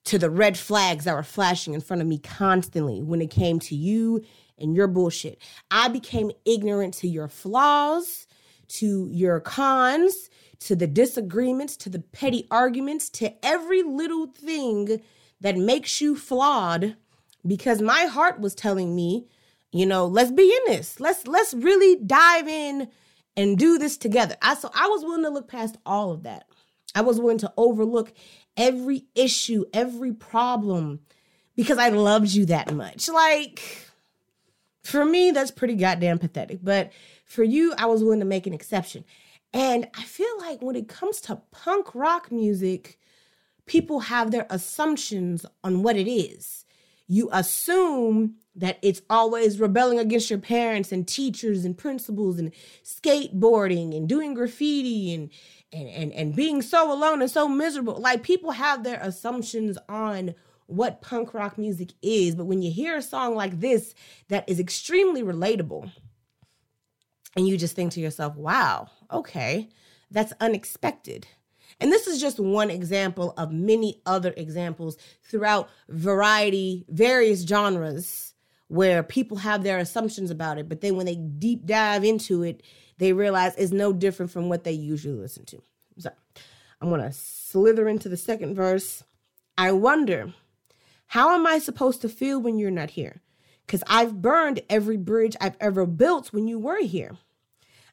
to 0.07 0.19
the 0.19 0.31
red 0.31 0.57
flags 0.57 1.05
that 1.05 1.15
were 1.15 1.23
flashing 1.23 1.75
in 1.75 1.81
front 1.81 2.01
of 2.01 2.09
me 2.09 2.19
constantly 2.19 3.03
when 3.03 3.21
it 3.21 3.31
came 3.31 3.59
to 3.61 3.75
you 3.75 4.25
and 4.59 4.75
your 4.75 4.87
bullshit. 4.87 5.41
I 5.71 5.89
became 5.89 6.31
ignorant 6.45 6.95
to 6.95 7.09
your 7.09 7.29
flaws, 7.29 8.27
to 8.69 9.09
your 9.11 9.41
cons, 9.41 10.31
to 10.61 10.77
the 10.77 10.87
disagreements, 10.87 11.77
to 11.79 11.91
the 11.91 11.99
petty 11.99 12.47
arguments, 12.51 13.11
to 13.11 13.35
every 13.45 13.83
little 13.83 14.29
thing 14.29 15.03
that 15.41 15.57
makes 15.57 16.01
you 16.01 16.17
flawed 16.17 16.97
because 17.47 17.83
my 17.83 18.05
heart 18.05 18.41
was 18.41 18.55
telling 18.55 18.95
me, 18.95 19.27
you 19.73 19.87
know, 19.87 20.07
let's 20.07 20.31
be 20.31 20.45
in 20.45 20.73
this. 20.73 21.01
Let's 21.01 21.27
let's 21.27 21.53
really 21.53 21.97
dive 21.97 22.49
in 22.49 22.89
and 23.37 23.59
do 23.59 23.77
this 23.77 23.97
together. 23.97 24.37
I 24.41 24.55
so 24.55 24.71
I 24.73 24.89
was 24.89 25.03
willing 25.03 25.25
to 25.25 25.31
look 25.31 25.49
past 25.49 25.77
all 25.85 26.13
of 26.13 26.23
that. 26.23 26.47
I 26.97 27.03
was 27.03 27.21
willing 27.21 27.39
to 27.39 27.53
overlook 27.57 28.13
every 28.57 29.05
issue, 29.15 29.67
every 29.73 30.13
problem 30.13 31.01
because 31.55 31.79
I 31.79 31.91
loved 31.91 32.33
you 32.33 32.47
that 32.47 32.75
much. 32.75 33.09
Like 33.09 33.63
for 34.83 35.05
me 35.05 35.31
that's 35.31 35.51
pretty 35.51 35.75
goddamn 35.75 36.19
pathetic, 36.19 36.61
but 36.63 36.91
for 37.25 37.45
you 37.45 37.75
I 37.79 37.87
was 37.87 38.03
willing 38.03 38.21
to 38.21 38.27
make 38.27 38.47
an 38.47 38.55
exception. 38.55 39.05
And 39.53 39.89
I 39.95 40.03
feel 40.03 40.39
like 40.39 40.63
when 40.63 40.75
it 40.77 40.89
comes 40.89 41.21
to 41.23 41.43
punk 41.51 41.95
rock 41.95 42.33
music, 42.33 42.99
people 43.67 44.01
have 44.01 44.31
their 44.31 44.47
assumptions 44.51 45.45
on 45.63 45.83
what 45.83 45.97
it 45.97 46.11
is. 46.11 46.65
you 47.09 47.29
assume 47.33 48.35
that 48.55 48.79
it's 48.83 49.03
always 49.09 49.61
rebelling 49.61 49.99
against 49.99 50.31
your 50.31 50.39
parents 50.39 50.91
and 50.91 51.07
teachers 51.07 51.65
and 51.65 51.77
principals 51.77 52.39
and 52.39 52.53
skateboarding 52.85 53.97
and 53.97 54.09
doing 54.09 54.35
graffiti 54.35 55.15
and 55.15 55.31
and 55.73 55.89
and, 55.89 56.13
and 56.13 56.37
being 56.37 56.63
so 56.63 56.93
alone 56.93 57.23
and 57.23 57.31
so 57.31 57.49
miserable. 57.49 57.97
Like 57.97 58.23
people 58.23 58.53
have 58.53 58.85
their 58.85 59.01
assumptions 59.01 59.79
on 59.89 60.35
what 60.67 61.01
punk 61.01 61.33
rock 61.33 61.59
music 61.59 61.93
is, 62.03 62.35
but 62.35 62.47
when 62.47 62.63
you 62.63 62.73
hear 62.73 62.97
a 62.97 63.03
song 63.03 63.35
like 63.35 63.61
this 63.61 63.95
that 64.29 64.49
is 64.49 64.59
extremely 64.59 65.23
relatable, 65.23 65.91
and 67.37 67.47
you 67.47 67.57
just 67.57 67.77
think 67.77 67.93
to 67.93 68.01
yourself, 68.01 68.35
wow, 68.37 68.89
okay, 69.13 69.69
that's 70.11 70.33
unexpected. 70.41 71.27
And 71.79 71.93
this 71.93 72.07
is 72.07 72.21
just 72.21 72.41
one 72.41 72.71
example 72.71 73.35
of 73.37 73.53
many 73.53 74.01
other 74.07 74.33
examples 74.37 74.97
throughout 75.23 75.69
variety, 75.89 76.87
various 76.89 77.43
genres 77.43 78.35
where 78.69 79.03
people 79.03 79.37
have 79.37 79.63
their 79.63 79.79
assumptions 79.79 80.31
about 80.31 80.59
it, 80.59 80.69
but 80.69 80.81
then 80.81 80.97
when 80.97 81.07
they 81.07 81.15
deep 81.15 81.67
dive 81.67 82.03
into 82.03 82.43
it, 82.43 82.63
they 82.99 83.13
realize 83.13 83.55
it's 83.57 83.73
no 83.73 83.93
different 83.93 84.31
from 84.31 84.49
what 84.49 84.65
they 84.65 84.73
usually 84.73 85.15
listen 85.15 85.45
to. 85.47 85.63
So 85.99 86.11
I'm 86.81 86.89
going 86.89 87.01
to 87.01 87.13
slither 87.13 87.89
into 87.89 88.09
the 88.09 88.17
second 88.17 88.55
verse. 88.55 89.05
I 89.59 89.73
wonder, 89.73 90.35
how 91.07 91.35
am 91.35 91.47
I 91.47 91.59
supposed 91.59 92.03
to 92.03 92.09
feel 92.09 92.41
when 92.41 92.59
you're 92.59 92.71
not 92.71 92.91
here? 92.91 93.23
Because 93.67 93.83
I've 93.89 94.23
burned 94.23 94.61
every 94.69 94.97
bridge 94.97 95.37
I've 95.41 95.57
ever 95.61 95.87
built 95.87 96.33
when 96.33 96.47
you 96.47 96.59
were 96.59 96.83
here. 96.83 97.17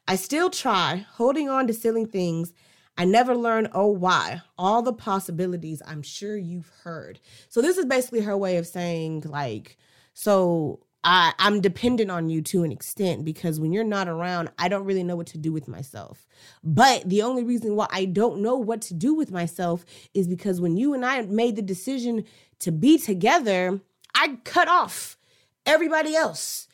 I 0.06 0.16
still 0.16 0.50
try, 0.50 1.06
holding 1.12 1.48
on 1.48 1.66
to 1.66 1.74
silly 1.74 2.04
things. 2.04 2.52
I 2.96 3.04
never 3.06 3.34
learn, 3.34 3.68
oh, 3.72 3.88
why? 3.88 4.42
All 4.56 4.82
the 4.82 4.92
possibilities 4.92 5.82
I'm 5.86 6.02
sure 6.02 6.36
you've 6.36 6.70
heard. 6.84 7.18
So, 7.48 7.60
this 7.60 7.76
is 7.76 7.86
basically 7.86 8.20
her 8.20 8.36
way 8.36 8.56
of 8.58 8.66
saying, 8.66 9.24
like, 9.26 9.78
so 10.12 10.80
I, 11.04 11.34
I'm 11.38 11.60
dependent 11.60 12.10
on 12.10 12.30
you 12.30 12.40
to 12.42 12.64
an 12.64 12.72
extent 12.72 13.24
because 13.24 13.60
when 13.60 13.72
you're 13.72 13.84
not 13.84 14.08
around, 14.08 14.50
I 14.58 14.68
don't 14.68 14.84
really 14.84 15.04
know 15.04 15.16
what 15.16 15.26
to 15.28 15.38
do 15.38 15.52
with 15.52 15.68
myself. 15.68 16.26
But 16.62 17.08
the 17.08 17.22
only 17.22 17.44
reason 17.44 17.76
why 17.76 17.86
I 17.90 18.06
don't 18.06 18.40
know 18.40 18.56
what 18.56 18.80
to 18.82 18.94
do 18.94 19.14
with 19.14 19.30
myself 19.30 19.84
is 20.14 20.26
because 20.26 20.60
when 20.60 20.76
you 20.76 20.94
and 20.94 21.04
I 21.04 21.22
made 21.22 21.56
the 21.56 21.62
decision 21.62 22.24
to 22.60 22.72
be 22.72 22.98
together, 22.98 23.80
I 24.14 24.38
cut 24.44 24.68
off 24.68 25.18
everybody 25.66 26.16
else 26.16 26.68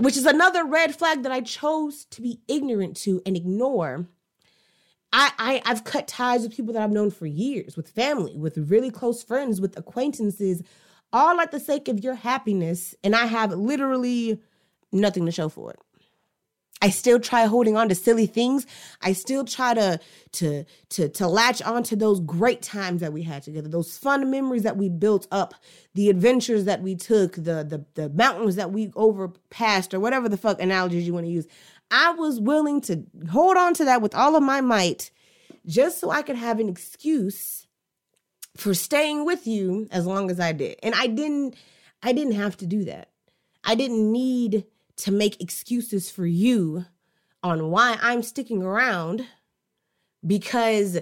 which 0.00 0.16
is 0.16 0.24
another 0.24 0.64
red 0.64 0.96
flag 0.96 1.22
that 1.22 1.32
I 1.32 1.42
chose 1.42 2.06
to 2.06 2.22
be 2.22 2.40
ignorant 2.48 2.96
to 2.98 3.20
and 3.26 3.36
ignore. 3.36 4.06
I, 5.12 5.30
I 5.38 5.62
I've 5.66 5.84
cut 5.84 6.08
ties 6.08 6.42
with 6.42 6.56
people 6.56 6.72
that 6.72 6.82
I've 6.82 6.90
known 6.90 7.10
for 7.10 7.26
years, 7.26 7.76
with 7.76 7.90
family, 7.90 8.36
with 8.36 8.56
really 8.56 8.90
close 8.90 9.22
friends, 9.22 9.60
with 9.60 9.76
acquaintances, 9.76 10.62
all 11.12 11.40
at 11.40 11.50
the 11.50 11.60
sake 11.60 11.88
of 11.88 12.02
your 12.02 12.14
happiness, 12.14 12.94
and 13.02 13.14
I 13.14 13.26
have 13.26 13.52
literally 13.52 14.40
nothing 14.92 15.26
to 15.26 15.32
show 15.32 15.48
for 15.48 15.70
it. 15.72 15.80
I 16.82 16.88
still 16.88 17.20
try 17.20 17.44
holding 17.44 17.76
on 17.76 17.90
to 17.90 17.94
silly 17.94 18.26
things. 18.26 18.66
I 19.02 19.12
still 19.12 19.44
try 19.44 19.74
to 19.74 20.00
to 20.32 20.64
to 20.90 21.08
to 21.10 21.26
latch 21.26 21.60
on 21.62 21.82
to 21.84 21.96
those 21.96 22.20
great 22.20 22.62
times 22.62 23.02
that 23.02 23.12
we 23.12 23.22
had 23.22 23.42
together, 23.42 23.68
those 23.68 23.98
fun 23.98 24.30
memories 24.30 24.62
that 24.62 24.78
we 24.78 24.88
built 24.88 25.26
up, 25.30 25.54
the 25.94 26.08
adventures 26.08 26.64
that 26.64 26.80
we 26.80 26.96
took, 26.96 27.34
the 27.34 27.64
the 27.64 27.84
the 27.94 28.08
mountains 28.10 28.56
that 28.56 28.72
we 28.72 28.90
overpassed, 28.96 29.92
or 29.92 30.00
whatever 30.00 30.28
the 30.28 30.38
fuck 30.38 30.60
analogies 30.60 31.06
you 31.06 31.12
want 31.12 31.26
to 31.26 31.32
use. 31.32 31.46
I 31.90 32.12
was 32.12 32.40
willing 32.40 32.80
to 32.82 33.04
hold 33.30 33.56
on 33.56 33.74
to 33.74 33.84
that 33.84 34.00
with 34.00 34.14
all 34.14 34.34
of 34.36 34.42
my 34.42 34.62
might, 34.62 35.10
just 35.66 35.98
so 35.98 36.10
I 36.10 36.22
could 36.22 36.36
have 36.36 36.60
an 36.60 36.68
excuse 36.68 37.59
for 38.56 38.74
staying 38.74 39.24
with 39.24 39.46
you 39.46 39.88
as 39.90 40.06
long 40.06 40.30
as 40.30 40.40
I 40.40 40.52
did. 40.52 40.78
And 40.82 40.94
I 40.94 41.06
didn't 41.06 41.56
I 42.02 42.12
didn't 42.12 42.34
have 42.34 42.56
to 42.58 42.66
do 42.66 42.84
that. 42.84 43.10
I 43.64 43.74
didn't 43.74 44.10
need 44.10 44.64
to 44.96 45.12
make 45.12 45.40
excuses 45.40 46.10
for 46.10 46.26
you 46.26 46.86
on 47.42 47.70
why 47.70 47.98
I'm 48.00 48.22
sticking 48.22 48.62
around 48.62 49.26
because 50.26 50.98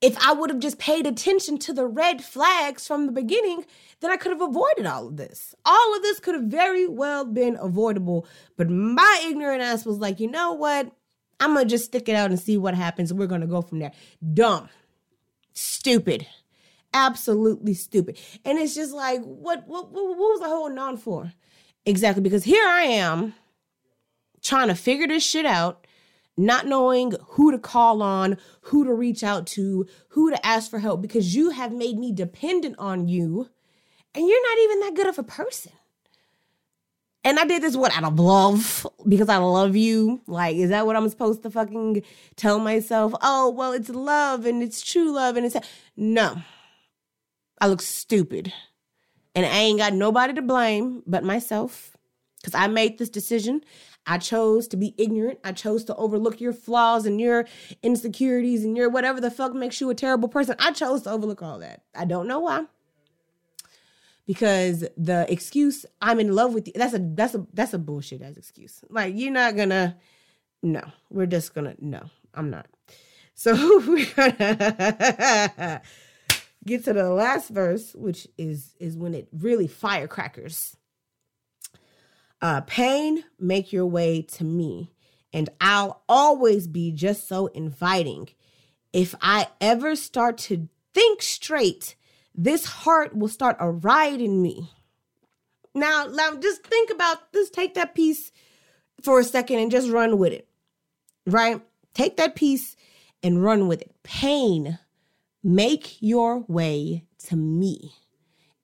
if 0.00 0.16
I 0.24 0.32
would 0.32 0.50
have 0.50 0.60
just 0.60 0.78
paid 0.78 1.06
attention 1.06 1.58
to 1.58 1.72
the 1.72 1.86
red 1.86 2.22
flags 2.22 2.86
from 2.86 3.06
the 3.06 3.12
beginning, 3.12 3.64
then 4.00 4.10
I 4.10 4.16
could 4.16 4.30
have 4.32 4.40
avoided 4.40 4.86
all 4.86 5.08
of 5.08 5.16
this. 5.16 5.54
All 5.64 5.96
of 5.96 6.02
this 6.02 6.20
could 6.20 6.34
have 6.34 6.44
very 6.44 6.86
well 6.86 7.24
been 7.24 7.56
avoidable. 7.60 8.26
But 8.56 8.70
my 8.70 9.22
ignorant 9.26 9.62
ass 9.62 9.84
was 9.84 9.98
like, 9.98 10.20
you 10.20 10.30
know 10.30 10.52
what? 10.52 10.92
I'm 11.40 11.54
going 11.54 11.66
to 11.66 11.70
just 11.70 11.86
stick 11.86 12.08
it 12.08 12.14
out 12.14 12.30
and 12.30 12.38
see 12.38 12.56
what 12.56 12.74
happens. 12.74 13.12
We're 13.12 13.26
going 13.26 13.40
to 13.40 13.46
go 13.46 13.62
from 13.62 13.80
there. 13.80 13.92
Dumb. 14.34 14.68
Stupid. 15.52 16.26
Absolutely 16.92 17.74
stupid. 17.74 18.18
And 18.44 18.58
it's 18.58 18.74
just 18.74 18.92
like, 18.92 19.20
what, 19.22 19.66
what, 19.66 19.90
what, 19.90 20.08
what 20.08 20.16
was 20.16 20.40
I 20.42 20.48
holding 20.48 20.78
on 20.78 20.96
for? 20.96 21.32
Exactly, 21.84 22.22
because 22.22 22.44
here 22.44 22.66
I 22.66 22.82
am 22.82 23.34
trying 24.42 24.68
to 24.68 24.74
figure 24.74 25.06
this 25.06 25.24
shit 25.24 25.46
out, 25.46 25.86
not 26.36 26.66
knowing 26.66 27.14
who 27.30 27.50
to 27.50 27.58
call 27.58 28.02
on, 28.02 28.36
who 28.62 28.84
to 28.84 28.92
reach 28.92 29.22
out 29.22 29.46
to, 29.48 29.86
who 30.10 30.30
to 30.30 30.46
ask 30.46 30.70
for 30.70 30.78
help, 30.78 31.02
because 31.02 31.34
you 31.34 31.50
have 31.50 31.72
made 31.72 31.98
me 31.98 32.12
dependent 32.12 32.76
on 32.78 33.08
you, 33.08 33.48
and 34.14 34.26
you're 34.26 34.50
not 34.50 34.58
even 34.62 34.80
that 34.80 34.94
good 34.94 35.06
of 35.06 35.18
a 35.18 35.22
person. 35.22 35.72
And 37.24 37.38
I 37.38 37.44
did 37.44 37.62
this 37.62 37.76
what 37.76 37.94
out 37.96 38.04
of 38.04 38.18
love 38.18 38.86
because 39.06 39.28
I 39.28 39.36
love 39.36 39.76
you. 39.76 40.20
Like, 40.26 40.56
is 40.56 40.70
that 40.70 40.86
what 40.86 40.96
I'm 40.96 41.08
supposed 41.08 41.42
to 41.42 41.50
fucking 41.50 42.02
tell 42.36 42.58
myself? 42.58 43.12
Oh, 43.20 43.50
well, 43.50 43.72
it's 43.72 43.90
love 43.90 44.46
and 44.46 44.62
it's 44.62 44.80
true 44.80 45.12
love 45.12 45.36
and 45.36 45.44
it's 45.44 45.56
no. 45.96 46.38
I 47.60 47.66
look 47.68 47.82
stupid. 47.82 48.52
And 49.34 49.46
I 49.46 49.50
ain't 49.50 49.78
got 49.78 49.92
nobody 49.92 50.32
to 50.34 50.42
blame 50.42 51.02
but 51.06 51.22
myself 51.24 51.96
because 52.40 52.54
I 52.54 52.66
made 52.66 52.98
this 52.98 53.08
decision. 53.08 53.62
I 54.06 54.18
chose 54.18 54.66
to 54.68 54.76
be 54.76 54.94
ignorant. 54.96 55.38
I 55.44 55.52
chose 55.52 55.84
to 55.84 55.94
overlook 55.96 56.40
your 56.40 56.52
flaws 56.52 57.04
and 57.04 57.20
your 57.20 57.46
insecurities 57.82 58.64
and 58.64 58.76
your 58.76 58.88
whatever 58.88 59.20
the 59.20 59.30
fuck 59.30 59.54
makes 59.54 59.80
you 59.80 59.90
a 59.90 59.94
terrible 59.94 60.28
person. 60.28 60.56
I 60.58 60.72
chose 60.72 61.02
to 61.02 61.10
overlook 61.10 61.42
all 61.42 61.58
that. 61.58 61.82
I 61.94 62.04
don't 62.04 62.26
know 62.26 62.40
why. 62.40 62.64
Because 64.26 64.84
the 64.96 65.30
excuse 65.30 65.86
I'm 66.00 66.20
in 66.20 66.34
love 66.34 66.54
with 66.54 66.66
you, 66.68 66.72
that's 66.74 66.94
a 66.94 66.98
that's 67.00 67.34
a 67.34 67.46
that's 67.52 67.74
a 67.74 67.78
bullshit 67.78 68.22
as 68.22 68.36
excuse. 68.36 68.82
Like 68.88 69.14
you're 69.16 69.32
not 69.32 69.56
gonna 69.56 69.96
no, 70.62 70.82
we're 71.10 71.26
just 71.26 71.54
gonna 71.54 71.74
no, 71.78 72.10
I'm 72.34 72.50
not. 72.50 72.66
So 73.34 73.54
we're 73.86 74.06
gonna 74.14 75.82
get 76.66 76.84
to 76.84 76.92
the 76.92 77.10
last 77.10 77.50
verse, 77.50 77.94
which 77.94 78.28
is 78.36 78.74
is 78.78 78.96
when 78.96 79.14
it 79.14 79.28
really 79.32 79.66
firecrackers. 79.66 80.76
Uh, 82.40 82.60
pain, 82.62 83.24
make 83.40 83.72
your 83.72 83.86
way 83.86 84.22
to 84.22 84.44
me, 84.44 84.92
and 85.32 85.50
I'll 85.60 86.02
always 86.08 86.66
be 86.66 86.92
just 86.92 87.26
so 87.26 87.46
inviting. 87.48 88.28
If 88.92 89.14
I 89.20 89.48
ever 89.60 89.96
start 89.96 90.38
to 90.38 90.68
think 90.94 91.20
straight, 91.20 91.96
this 92.34 92.64
heart 92.64 93.16
will 93.16 93.28
start 93.28 93.56
a 93.58 93.70
riot 93.70 94.20
in 94.20 94.40
me. 94.40 94.70
Now, 95.74 96.06
now 96.10 96.36
just 96.36 96.64
think 96.64 96.90
about 96.90 97.32
this, 97.32 97.50
take 97.50 97.74
that 97.74 97.94
piece 97.94 98.32
for 99.02 99.20
a 99.20 99.24
second 99.24 99.58
and 99.58 99.70
just 99.70 99.90
run 99.90 100.18
with 100.18 100.32
it. 100.32 100.48
Right? 101.26 101.60
Take 101.94 102.16
that 102.16 102.34
piece 102.34 102.76
and 103.22 103.42
run 103.42 103.68
with 103.68 103.82
it. 103.82 103.94
Pain 104.02 104.78
Make 105.42 105.96
your 106.00 106.40
way 106.48 107.04
to 107.26 107.36
me, 107.36 107.92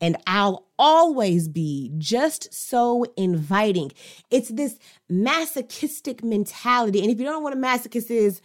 and 0.00 0.16
I'll 0.26 0.66
always 0.78 1.48
be 1.48 1.92
just 1.98 2.52
so 2.52 3.04
inviting. 3.16 3.92
It's 4.30 4.48
this 4.48 4.78
masochistic 5.08 6.24
mentality. 6.24 7.00
And 7.00 7.10
if 7.10 7.18
you 7.18 7.24
don't 7.24 7.34
know 7.34 7.40
what 7.40 7.52
a 7.52 7.56
masochist 7.56 8.10
is, 8.10 8.40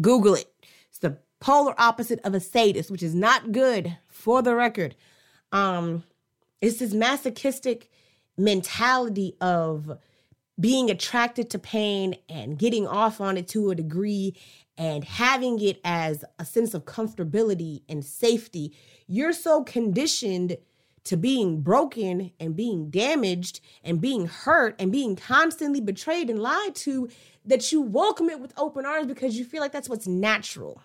Google 0.00 0.34
it. 0.34 0.46
It's 0.88 0.98
the 0.98 1.18
polar 1.40 1.74
opposite 1.76 2.20
of 2.24 2.34
a 2.34 2.40
sadist, 2.40 2.90
which 2.90 3.02
is 3.02 3.14
not 3.14 3.52
good 3.52 3.98
for 4.08 4.42
the 4.42 4.54
record. 4.54 4.94
Um, 5.50 6.04
it's 6.60 6.78
this 6.78 6.94
masochistic 6.94 7.90
mentality 8.38 9.34
of 9.40 9.98
being 10.60 10.90
attracted 10.90 11.50
to 11.50 11.58
pain 11.58 12.16
and 12.28 12.58
getting 12.58 12.86
off 12.86 13.20
on 13.20 13.36
it 13.36 13.48
to 13.48 13.70
a 13.70 13.74
degree 13.74 14.36
and 14.76 15.04
having 15.04 15.60
it 15.60 15.80
as 15.84 16.24
a 16.38 16.44
sense 16.44 16.74
of 16.74 16.84
comfortability 16.84 17.82
and 17.88 18.04
safety, 18.04 18.76
you're 19.06 19.32
so 19.32 19.62
conditioned 19.64 20.56
to 21.04 21.16
being 21.16 21.60
broken 21.60 22.30
and 22.38 22.54
being 22.54 22.88
damaged 22.90 23.60
and 23.82 24.00
being 24.00 24.26
hurt 24.26 24.76
and 24.78 24.92
being 24.92 25.16
constantly 25.16 25.80
betrayed 25.80 26.30
and 26.30 26.40
lied 26.40 26.74
to 26.74 27.08
that 27.44 27.72
you 27.72 27.80
welcome 27.80 28.30
it 28.30 28.40
with 28.40 28.52
open 28.56 28.86
arms 28.86 29.06
because 29.06 29.36
you 29.36 29.44
feel 29.44 29.60
like 29.60 29.72
that's 29.72 29.88
what's 29.88 30.06
natural. 30.06 30.80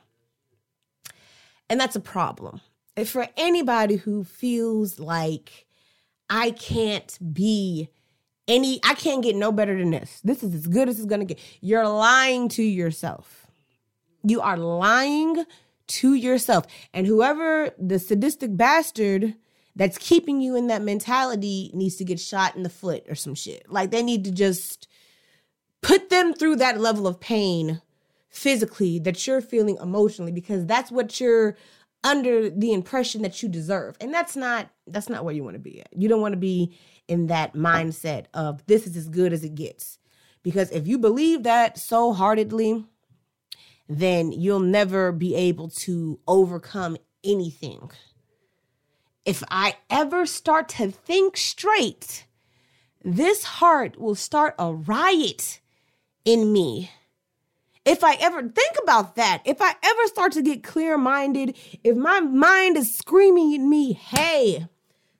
And 1.69 1.79
that's 1.79 1.95
a 1.95 2.01
problem. 2.01 2.61
And 2.95 3.07
for 3.07 3.27
anybody 3.37 3.97
who 3.97 4.23
feels 4.23 4.99
like 4.99 5.67
I 6.29 6.51
can't 6.51 7.17
be 7.33 7.89
any, 8.47 8.79
I 8.83 8.93
can't 8.93 9.23
get 9.23 9.35
no 9.35 9.51
better 9.51 9.77
than 9.77 9.91
this. 9.91 10.21
This 10.23 10.43
is 10.43 10.53
as 10.53 10.67
good 10.67 10.89
as 10.89 10.99
it's 10.99 11.07
gonna 11.07 11.25
get. 11.25 11.39
You're 11.61 11.87
lying 11.87 12.49
to 12.49 12.63
yourself. 12.63 13.47
You 14.23 14.41
are 14.41 14.57
lying 14.57 15.45
to 15.87 16.13
yourself. 16.13 16.65
And 16.93 17.07
whoever 17.07 17.71
the 17.77 17.99
sadistic 17.99 18.55
bastard 18.55 19.35
that's 19.75 19.97
keeping 19.97 20.41
you 20.41 20.55
in 20.55 20.67
that 20.67 20.81
mentality 20.81 21.71
needs 21.73 21.95
to 21.97 22.03
get 22.03 22.19
shot 22.19 22.55
in 22.55 22.63
the 22.63 22.69
foot 22.69 23.05
or 23.07 23.15
some 23.15 23.35
shit. 23.35 23.71
Like 23.71 23.91
they 23.91 24.03
need 24.03 24.23
to 24.25 24.31
just 24.31 24.87
put 25.81 26.09
them 26.09 26.33
through 26.33 26.57
that 26.57 26.79
level 26.79 27.07
of 27.07 27.19
pain 27.19 27.81
physically 28.29 28.99
that 28.99 29.25
you're 29.25 29.41
feeling 29.41 29.77
emotionally 29.81 30.31
because 30.31 30.65
that's 30.65 30.91
what 30.91 31.19
you're 31.19 31.55
under 32.03 32.49
the 32.49 32.73
impression 32.73 33.21
that 33.21 33.41
you 33.41 33.49
deserve. 33.49 33.95
And 34.01 34.13
that's 34.13 34.35
not 34.35 34.69
that's 34.87 35.09
not 35.09 35.23
where 35.23 35.33
you 35.33 35.43
want 35.43 35.55
to 35.55 35.59
be 35.59 35.81
at. 35.81 35.89
You 35.91 36.09
don't 36.09 36.21
want 36.21 36.33
to 36.33 36.39
be 36.39 36.77
in 37.07 37.27
that 37.27 37.53
mindset 37.53 38.25
of 38.33 38.65
this 38.67 38.85
is 38.85 38.97
as 38.97 39.07
good 39.07 39.33
as 39.33 39.43
it 39.43 39.55
gets. 39.55 39.99
Because 40.43 40.71
if 40.71 40.87
you 40.87 40.97
believe 40.97 41.43
that 41.43 41.77
so 41.77 42.13
heartedly, 42.13 42.85
then 43.89 44.31
you'll 44.31 44.59
never 44.59 45.11
be 45.11 45.35
able 45.35 45.69
to 45.69 46.19
overcome 46.27 46.97
anything. 47.23 47.91
If 49.25 49.43
I 49.49 49.75
ever 49.89 50.25
start 50.25 50.69
to 50.69 50.91
think 50.91 51.35
straight, 51.35 52.25
this 53.03 53.43
heart 53.43 53.99
will 53.99 54.15
start 54.15 54.55
a 54.57 54.73
riot 54.73 55.59
in 56.23 56.51
me. 56.51 56.91
If 57.85 58.03
I 58.03 58.15
ever 58.15 58.41
think 58.41 58.75
about 58.83 59.15
that, 59.15 59.41
if 59.45 59.61
I 59.61 59.73
ever 59.81 60.07
start 60.07 60.33
to 60.33 60.41
get 60.41 60.63
clear 60.63 60.97
minded, 60.97 61.55
if 61.83 61.95
my 61.95 62.19
mind 62.19 62.75
is 62.75 62.93
screaming 62.93 63.53
at 63.53 63.61
me, 63.61 63.93
hey, 63.93 64.67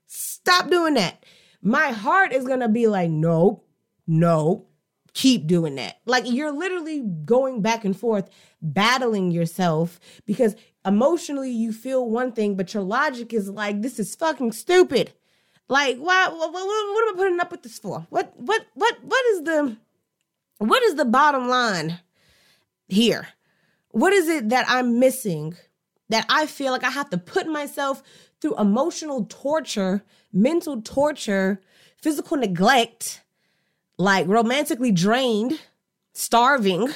stop 0.05 0.69
doing 0.69 0.95
that, 0.95 1.25
my 1.61 1.89
heart 1.89 2.33
is 2.33 2.47
gonna 2.47 2.69
be 2.69 2.87
like, 2.87 3.09
nope, 3.09 3.67
nope, 4.05 4.69
keep 5.13 5.47
doing 5.47 5.75
that. 5.75 5.99
Like 6.05 6.25
you're 6.27 6.51
literally 6.51 7.01
going 7.01 7.61
back 7.61 7.85
and 7.85 7.97
forth, 7.97 8.29
battling 8.61 9.31
yourself 9.31 9.99
because 10.25 10.55
emotionally 10.85 11.51
you 11.51 11.71
feel 11.73 12.09
one 12.09 12.31
thing, 12.31 12.55
but 12.55 12.73
your 12.73 12.83
logic 12.83 13.33
is 13.33 13.49
like, 13.49 13.81
this 13.81 13.99
is 13.99 14.15
fucking 14.15 14.51
stupid. 14.51 15.13
Like, 15.69 15.97
why? 15.97 16.29
What, 16.29 16.53
what, 16.53 16.65
what 16.65 17.09
am 17.09 17.15
I 17.15 17.17
putting 17.17 17.39
up 17.39 17.51
with 17.51 17.63
this 17.63 17.79
for? 17.79 18.05
What? 18.09 18.33
What? 18.37 18.65
What? 18.73 18.95
What 19.03 19.25
is 19.25 19.43
the? 19.43 19.77
What 20.59 20.81
is 20.83 20.95
the 20.95 21.05
bottom 21.05 21.49
line 21.49 21.99
here? 22.87 23.27
What 23.89 24.13
is 24.13 24.27
it 24.27 24.49
that 24.49 24.65
I'm 24.69 24.99
missing? 24.99 25.55
That 26.09 26.25
I 26.29 26.45
feel 26.45 26.71
like 26.71 26.85
I 26.85 26.89
have 26.89 27.09
to 27.09 27.17
put 27.17 27.47
myself 27.47 28.01
through 28.41 28.57
emotional 28.57 29.25
torture, 29.29 30.03
mental 30.31 30.81
torture, 30.81 31.61
physical 32.01 32.37
neglect, 32.37 33.23
like 33.97 34.27
romantically 34.27 34.91
drained, 34.91 35.59
starving. 36.13 36.89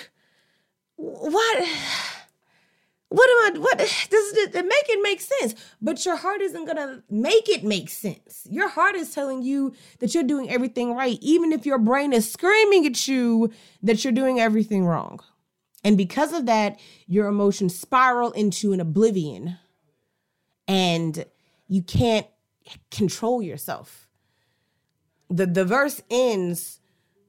What? 0.95 1.67
what 3.11 3.29
am 3.29 3.57
I? 3.57 3.59
What 3.59 3.77
does 3.77 4.37
it, 4.37 4.55
it 4.55 4.65
make 4.65 4.87
it 4.87 5.03
make 5.03 5.19
sense? 5.19 5.53
But 5.81 6.05
your 6.05 6.15
heart 6.15 6.39
isn't 6.39 6.65
gonna 6.65 7.03
make 7.09 7.49
it 7.49 7.61
make 7.61 7.89
sense. 7.89 8.47
Your 8.49 8.69
heart 8.69 8.95
is 8.95 9.13
telling 9.13 9.41
you 9.41 9.73
that 9.99 10.15
you're 10.15 10.23
doing 10.23 10.49
everything 10.49 10.93
right, 10.93 11.17
even 11.21 11.51
if 11.51 11.65
your 11.65 11.77
brain 11.77 12.13
is 12.13 12.31
screaming 12.31 12.85
at 12.85 13.09
you 13.09 13.51
that 13.83 14.05
you're 14.05 14.13
doing 14.13 14.39
everything 14.39 14.85
wrong. 14.85 15.19
And 15.83 15.97
because 15.97 16.31
of 16.31 16.45
that, 16.45 16.79
your 17.05 17.27
emotions 17.27 17.77
spiral 17.77 18.31
into 18.31 18.71
an 18.71 18.79
oblivion, 18.79 19.57
and 20.71 21.25
you 21.67 21.81
can't 21.81 22.27
control 22.89 23.41
yourself. 23.41 24.07
the 25.29 25.45
The 25.45 25.65
verse 25.65 26.01
ends. 26.09 26.79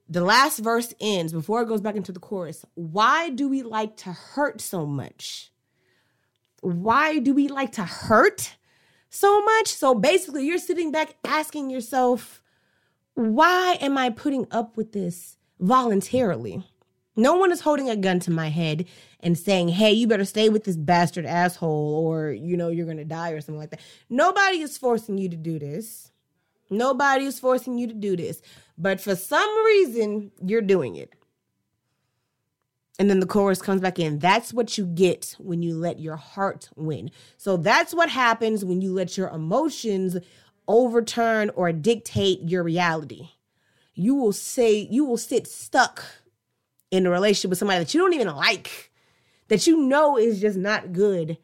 The 0.08 0.22
last 0.22 0.58
verse 0.58 0.92
ends 1.00 1.32
before 1.32 1.62
it 1.62 1.68
goes 1.68 1.80
back 1.80 1.96
into 1.96 2.12
the 2.12 2.20
chorus. 2.20 2.66
Why 2.74 3.30
do 3.30 3.48
we 3.48 3.62
like 3.62 3.96
to 3.98 4.12
hurt 4.12 4.60
so 4.60 4.84
much? 4.84 5.52
why 6.62 7.18
do 7.18 7.34
we 7.34 7.48
like 7.48 7.72
to 7.72 7.82
hurt 7.84 8.54
so 9.10 9.42
much? 9.42 9.68
So 9.68 9.94
basically, 9.94 10.46
you're 10.46 10.58
sitting 10.58 10.90
back 10.90 11.16
asking 11.24 11.70
yourself, 11.70 12.40
why 13.14 13.76
am 13.80 13.98
I 13.98 14.10
putting 14.10 14.46
up 14.50 14.76
with 14.76 14.92
this 14.92 15.36
voluntarily? 15.60 16.64
No 17.14 17.36
one 17.36 17.52
is 17.52 17.60
holding 17.60 17.90
a 17.90 17.96
gun 17.96 18.20
to 18.20 18.30
my 18.30 18.48
head 18.48 18.86
and 19.20 19.36
saying, 19.38 19.68
hey, 19.68 19.92
you 19.92 20.06
better 20.06 20.24
stay 20.24 20.48
with 20.48 20.64
this 20.64 20.76
bastard 20.76 21.26
asshole 21.26 21.94
or, 22.06 22.30
you 22.30 22.56
know, 22.56 22.68
you're 22.68 22.86
going 22.86 22.96
to 22.96 23.04
die 23.04 23.30
or 23.30 23.40
something 23.40 23.60
like 23.60 23.70
that. 23.70 23.80
Nobody 24.08 24.60
is 24.60 24.78
forcing 24.78 25.18
you 25.18 25.28
to 25.28 25.36
do 25.36 25.58
this. 25.58 26.10
Nobody 26.70 27.26
is 27.26 27.38
forcing 27.38 27.76
you 27.76 27.86
to 27.86 27.94
do 27.94 28.16
this. 28.16 28.40
But 28.78 29.00
for 29.00 29.14
some 29.14 29.64
reason, 29.64 30.32
you're 30.42 30.62
doing 30.62 30.96
it. 30.96 31.12
And 32.98 33.10
then 33.10 33.20
the 33.20 33.26
chorus 33.26 33.60
comes 33.60 33.80
back 33.80 33.98
in. 33.98 34.18
That's 34.18 34.52
what 34.54 34.78
you 34.78 34.86
get 34.86 35.34
when 35.38 35.62
you 35.62 35.74
let 35.74 35.98
your 35.98 36.16
heart 36.16 36.70
win. 36.76 37.10
So 37.36 37.56
that's 37.56 37.94
what 37.94 38.08
happens 38.08 38.64
when 38.64 38.80
you 38.80 38.92
let 38.92 39.18
your 39.18 39.28
emotions 39.28 40.16
overturn 40.68 41.50
or 41.50 41.72
dictate 41.72 42.40
your 42.42 42.62
reality. 42.62 43.30
You 43.94 44.14
will 44.14 44.32
say, 44.32 44.88
you 44.90 45.04
will 45.04 45.18
sit 45.18 45.46
stuck 45.46 46.04
in 46.92 47.06
a 47.06 47.10
relationship 47.10 47.48
with 47.48 47.58
somebody 47.58 47.80
that 47.80 47.92
you 47.92 48.00
don't 48.00 48.12
even 48.12 48.28
like, 48.28 48.92
that 49.48 49.66
you 49.66 49.76
know 49.78 50.16
is 50.16 50.40
just 50.40 50.58
not 50.58 50.92
good, 50.92 51.38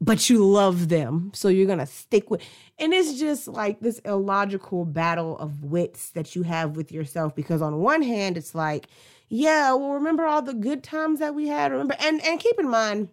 but 0.00 0.28
you 0.30 0.44
love 0.44 0.88
them. 0.88 1.30
So 1.34 1.48
you're 1.48 1.66
going 1.66 1.78
to 1.78 1.86
stick 1.86 2.30
with. 2.30 2.42
And 2.78 2.92
it's 2.94 3.18
just 3.18 3.46
like 3.46 3.80
this 3.80 3.98
illogical 4.00 4.86
battle 4.86 5.38
of 5.38 5.62
wits 5.62 6.10
that 6.10 6.34
you 6.34 6.42
have 6.42 6.74
with 6.74 6.90
yourself 6.90 7.36
because 7.36 7.60
on 7.60 7.78
one 7.78 8.02
hand, 8.02 8.36
it's 8.38 8.54
like, 8.54 8.88
yeah, 9.28 9.74
well, 9.74 9.92
remember 9.92 10.24
all 10.24 10.40
the 10.40 10.54
good 10.54 10.82
times 10.82 11.18
that 11.18 11.34
we 11.34 11.48
had. 11.48 11.70
Remember, 11.70 11.94
and 12.00 12.24
and 12.24 12.40
keep 12.40 12.58
in 12.58 12.68
mind, 12.68 13.10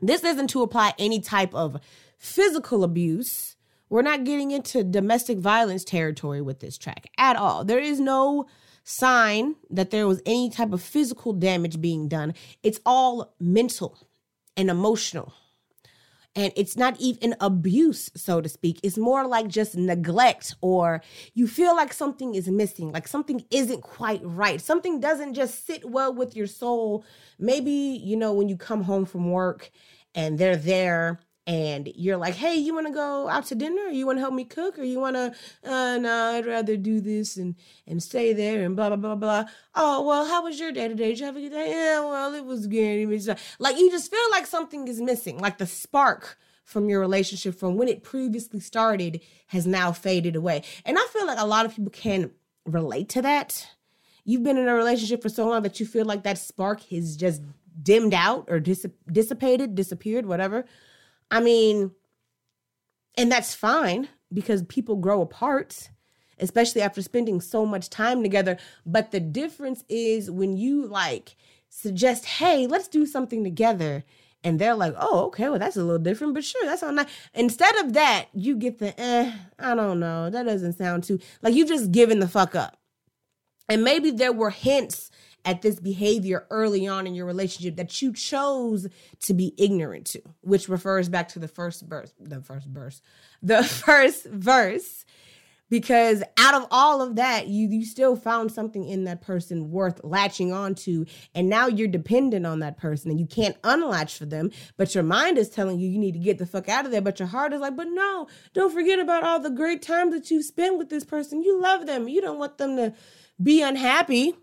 this 0.00 0.24
isn't 0.24 0.48
to 0.48 0.62
apply 0.62 0.94
any 0.98 1.20
type 1.20 1.54
of 1.54 1.78
physical 2.16 2.82
abuse. 2.82 3.56
We're 3.90 4.00
not 4.00 4.24
getting 4.24 4.52
into 4.52 4.82
domestic 4.82 5.38
violence 5.38 5.84
territory 5.84 6.40
with 6.40 6.60
this 6.60 6.78
track 6.78 7.10
at 7.18 7.36
all. 7.36 7.62
There 7.62 7.78
is 7.78 8.00
no 8.00 8.46
sign 8.84 9.56
that 9.70 9.90
there 9.90 10.06
was 10.06 10.22
any 10.26 10.50
type 10.50 10.72
of 10.72 10.82
physical 10.82 11.32
damage 11.32 11.80
being 11.80 12.06
done. 12.06 12.34
It's 12.62 12.80
all 12.86 13.34
mental 13.40 13.98
and 14.56 14.70
emotional. 14.70 15.32
And 16.36 16.52
it's 16.56 16.76
not 16.76 17.00
even 17.00 17.36
abuse 17.40 18.10
so 18.16 18.40
to 18.40 18.48
speak. 18.48 18.80
It's 18.82 18.98
more 18.98 19.26
like 19.26 19.46
just 19.48 19.76
neglect 19.76 20.56
or 20.60 21.00
you 21.32 21.46
feel 21.46 21.76
like 21.76 21.92
something 21.92 22.34
is 22.34 22.48
missing 22.48 22.90
like 22.90 23.06
something 23.06 23.44
isn't 23.50 23.82
quite 23.82 24.20
right. 24.24 24.60
Something 24.60 25.00
doesn't 25.00 25.34
just 25.34 25.64
sit 25.64 25.88
well 25.88 26.12
with 26.12 26.36
your 26.36 26.48
soul. 26.48 27.04
Maybe 27.38 27.70
you 27.70 28.16
know 28.16 28.32
when 28.32 28.48
you 28.48 28.56
come 28.56 28.82
home 28.82 29.04
from 29.04 29.30
work 29.30 29.70
and 30.14 30.36
they're 30.36 30.56
there 30.56 31.20
and 31.46 31.92
you're 31.94 32.16
like, 32.16 32.34
hey, 32.34 32.54
you 32.54 32.74
want 32.74 32.86
to 32.86 32.92
go 32.92 33.28
out 33.28 33.46
to 33.46 33.54
dinner? 33.54 33.82
Or 33.86 33.90
you 33.90 34.06
want 34.06 34.16
to 34.16 34.20
help 34.20 34.32
me 34.32 34.44
cook? 34.44 34.78
Or 34.78 34.82
you 34.82 34.98
want 34.98 35.16
to, 35.16 35.34
uh, 35.64 35.98
no, 35.98 36.32
I'd 36.32 36.46
rather 36.46 36.76
do 36.76 37.00
this 37.00 37.36
and 37.36 37.54
and 37.86 38.02
stay 38.02 38.32
there 38.32 38.64
and 38.64 38.74
blah 38.74 38.88
blah 38.88 38.96
blah 38.96 39.14
blah. 39.14 39.44
Oh 39.74 40.02
well, 40.06 40.24
how 40.26 40.44
was 40.44 40.58
your 40.58 40.72
day 40.72 40.88
today? 40.88 41.08
Did 41.08 41.20
you 41.20 41.26
have 41.26 41.36
a 41.36 41.40
good 41.40 41.52
day? 41.52 41.70
Yeah, 41.70 42.00
well, 42.00 42.34
it 42.34 42.44
was 42.44 42.66
good. 42.66 43.38
Like 43.58 43.78
you 43.78 43.90
just 43.90 44.10
feel 44.10 44.30
like 44.30 44.46
something 44.46 44.88
is 44.88 45.00
missing, 45.00 45.38
like 45.38 45.58
the 45.58 45.66
spark 45.66 46.38
from 46.64 46.88
your 46.88 47.00
relationship 47.00 47.54
from 47.54 47.76
when 47.76 47.88
it 47.88 48.02
previously 48.02 48.58
started 48.58 49.20
has 49.48 49.66
now 49.66 49.92
faded 49.92 50.34
away. 50.34 50.62
And 50.86 50.98
I 50.98 51.06
feel 51.12 51.26
like 51.26 51.38
a 51.38 51.46
lot 51.46 51.66
of 51.66 51.76
people 51.76 51.90
can 51.90 52.30
relate 52.64 53.10
to 53.10 53.22
that. 53.22 53.68
You've 54.24 54.42
been 54.42 54.56
in 54.56 54.66
a 54.66 54.74
relationship 54.74 55.20
for 55.20 55.28
so 55.28 55.46
long 55.46 55.62
that 55.62 55.78
you 55.78 55.84
feel 55.84 56.06
like 56.06 56.22
that 56.22 56.38
spark 56.38 56.82
has 56.84 57.16
just 57.16 57.42
dimmed 57.82 58.14
out 58.14 58.46
or 58.48 58.58
dis- 58.60 58.86
dissipated, 59.12 59.74
disappeared, 59.74 60.24
whatever. 60.24 60.64
I 61.34 61.40
mean, 61.40 61.90
and 63.18 63.30
that's 63.30 63.56
fine 63.56 64.08
because 64.32 64.62
people 64.62 64.94
grow 64.94 65.20
apart, 65.20 65.90
especially 66.38 66.80
after 66.80 67.02
spending 67.02 67.40
so 67.40 67.66
much 67.66 67.90
time 67.90 68.22
together. 68.22 68.56
But 68.86 69.10
the 69.10 69.18
difference 69.18 69.82
is 69.88 70.30
when 70.30 70.56
you 70.56 70.86
like 70.86 71.34
suggest, 71.68 72.24
hey, 72.24 72.68
let's 72.68 72.86
do 72.86 73.04
something 73.04 73.42
together. 73.42 74.04
And 74.44 74.60
they're 74.60 74.76
like, 74.76 74.94
oh, 74.96 75.24
okay, 75.26 75.48
well, 75.48 75.58
that's 75.58 75.76
a 75.76 75.82
little 75.82 75.98
different, 75.98 76.34
but 76.34 76.44
sure, 76.44 76.64
that's 76.66 76.84
all 76.84 76.92
nice. 76.92 77.08
Instead 77.34 77.74
of 77.84 77.94
that, 77.94 78.26
you 78.32 78.54
get 78.54 78.78
the, 78.78 78.98
eh, 79.00 79.32
I 79.58 79.74
don't 79.74 79.98
know, 79.98 80.30
that 80.30 80.44
doesn't 80.44 80.74
sound 80.74 81.02
too, 81.02 81.18
like 81.42 81.54
you've 81.54 81.66
just 81.66 81.90
giving 81.90 82.20
the 82.20 82.28
fuck 82.28 82.54
up. 82.54 82.76
And 83.68 83.82
maybe 83.82 84.12
there 84.12 84.32
were 84.32 84.50
hints 84.50 85.10
at 85.44 85.62
this 85.62 85.78
behavior 85.78 86.46
early 86.50 86.86
on 86.86 87.06
in 87.06 87.14
your 87.14 87.26
relationship 87.26 87.76
that 87.76 88.00
you 88.00 88.12
chose 88.12 88.86
to 89.20 89.34
be 89.34 89.54
ignorant 89.58 90.06
to, 90.06 90.22
which 90.40 90.68
refers 90.68 91.08
back 91.08 91.28
to 91.28 91.38
the 91.38 91.48
first 91.48 91.82
verse, 91.82 92.12
the 92.18 92.40
first 92.40 92.66
verse, 92.66 93.02
the 93.42 93.62
first 93.62 94.26
verse. 94.26 95.04
Because 95.70 96.22
out 96.38 96.54
of 96.54 96.68
all 96.70 97.00
of 97.00 97.16
that, 97.16 97.48
you 97.48 97.68
you 97.68 97.86
still 97.86 98.16
found 98.16 98.52
something 98.52 98.86
in 98.86 99.04
that 99.04 99.22
person 99.22 99.70
worth 99.70 99.98
latching 100.04 100.52
onto, 100.52 101.06
and 101.34 101.48
now 101.48 101.66
you're 101.66 101.88
dependent 101.88 102.46
on 102.46 102.60
that 102.60 102.76
person, 102.76 103.10
and 103.10 103.18
you 103.18 103.26
can't 103.26 103.56
unlatch 103.64 104.18
for 104.18 104.26
them. 104.26 104.50
But 104.76 104.94
your 104.94 105.02
mind 105.02 105.38
is 105.38 105.48
telling 105.48 105.80
you 105.80 105.88
you 105.88 105.98
need 105.98 106.12
to 106.12 106.18
get 106.18 106.36
the 106.36 106.46
fuck 106.46 106.68
out 106.68 106.84
of 106.84 106.92
there, 106.92 107.00
but 107.00 107.18
your 107.18 107.28
heart 107.28 107.54
is 107.54 107.62
like, 107.62 107.76
but 107.76 107.88
no, 107.88 108.28
don't 108.52 108.72
forget 108.72 109.00
about 109.00 109.24
all 109.24 109.40
the 109.40 109.50
great 109.50 109.80
times 109.80 110.12
that 110.12 110.30
you 110.30 110.42
spent 110.42 110.78
with 110.78 110.90
this 110.90 111.02
person. 111.02 111.42
You 111.42 111.58
love 111.60 111.86
them. 111.86 112.08
You 112.08 112.20
don't 112.20 112.38
want 112.38 112.58
them 112.58 112.76
to 112.76 112.92
be 113.42 113.62
unhappy 113.62 114.34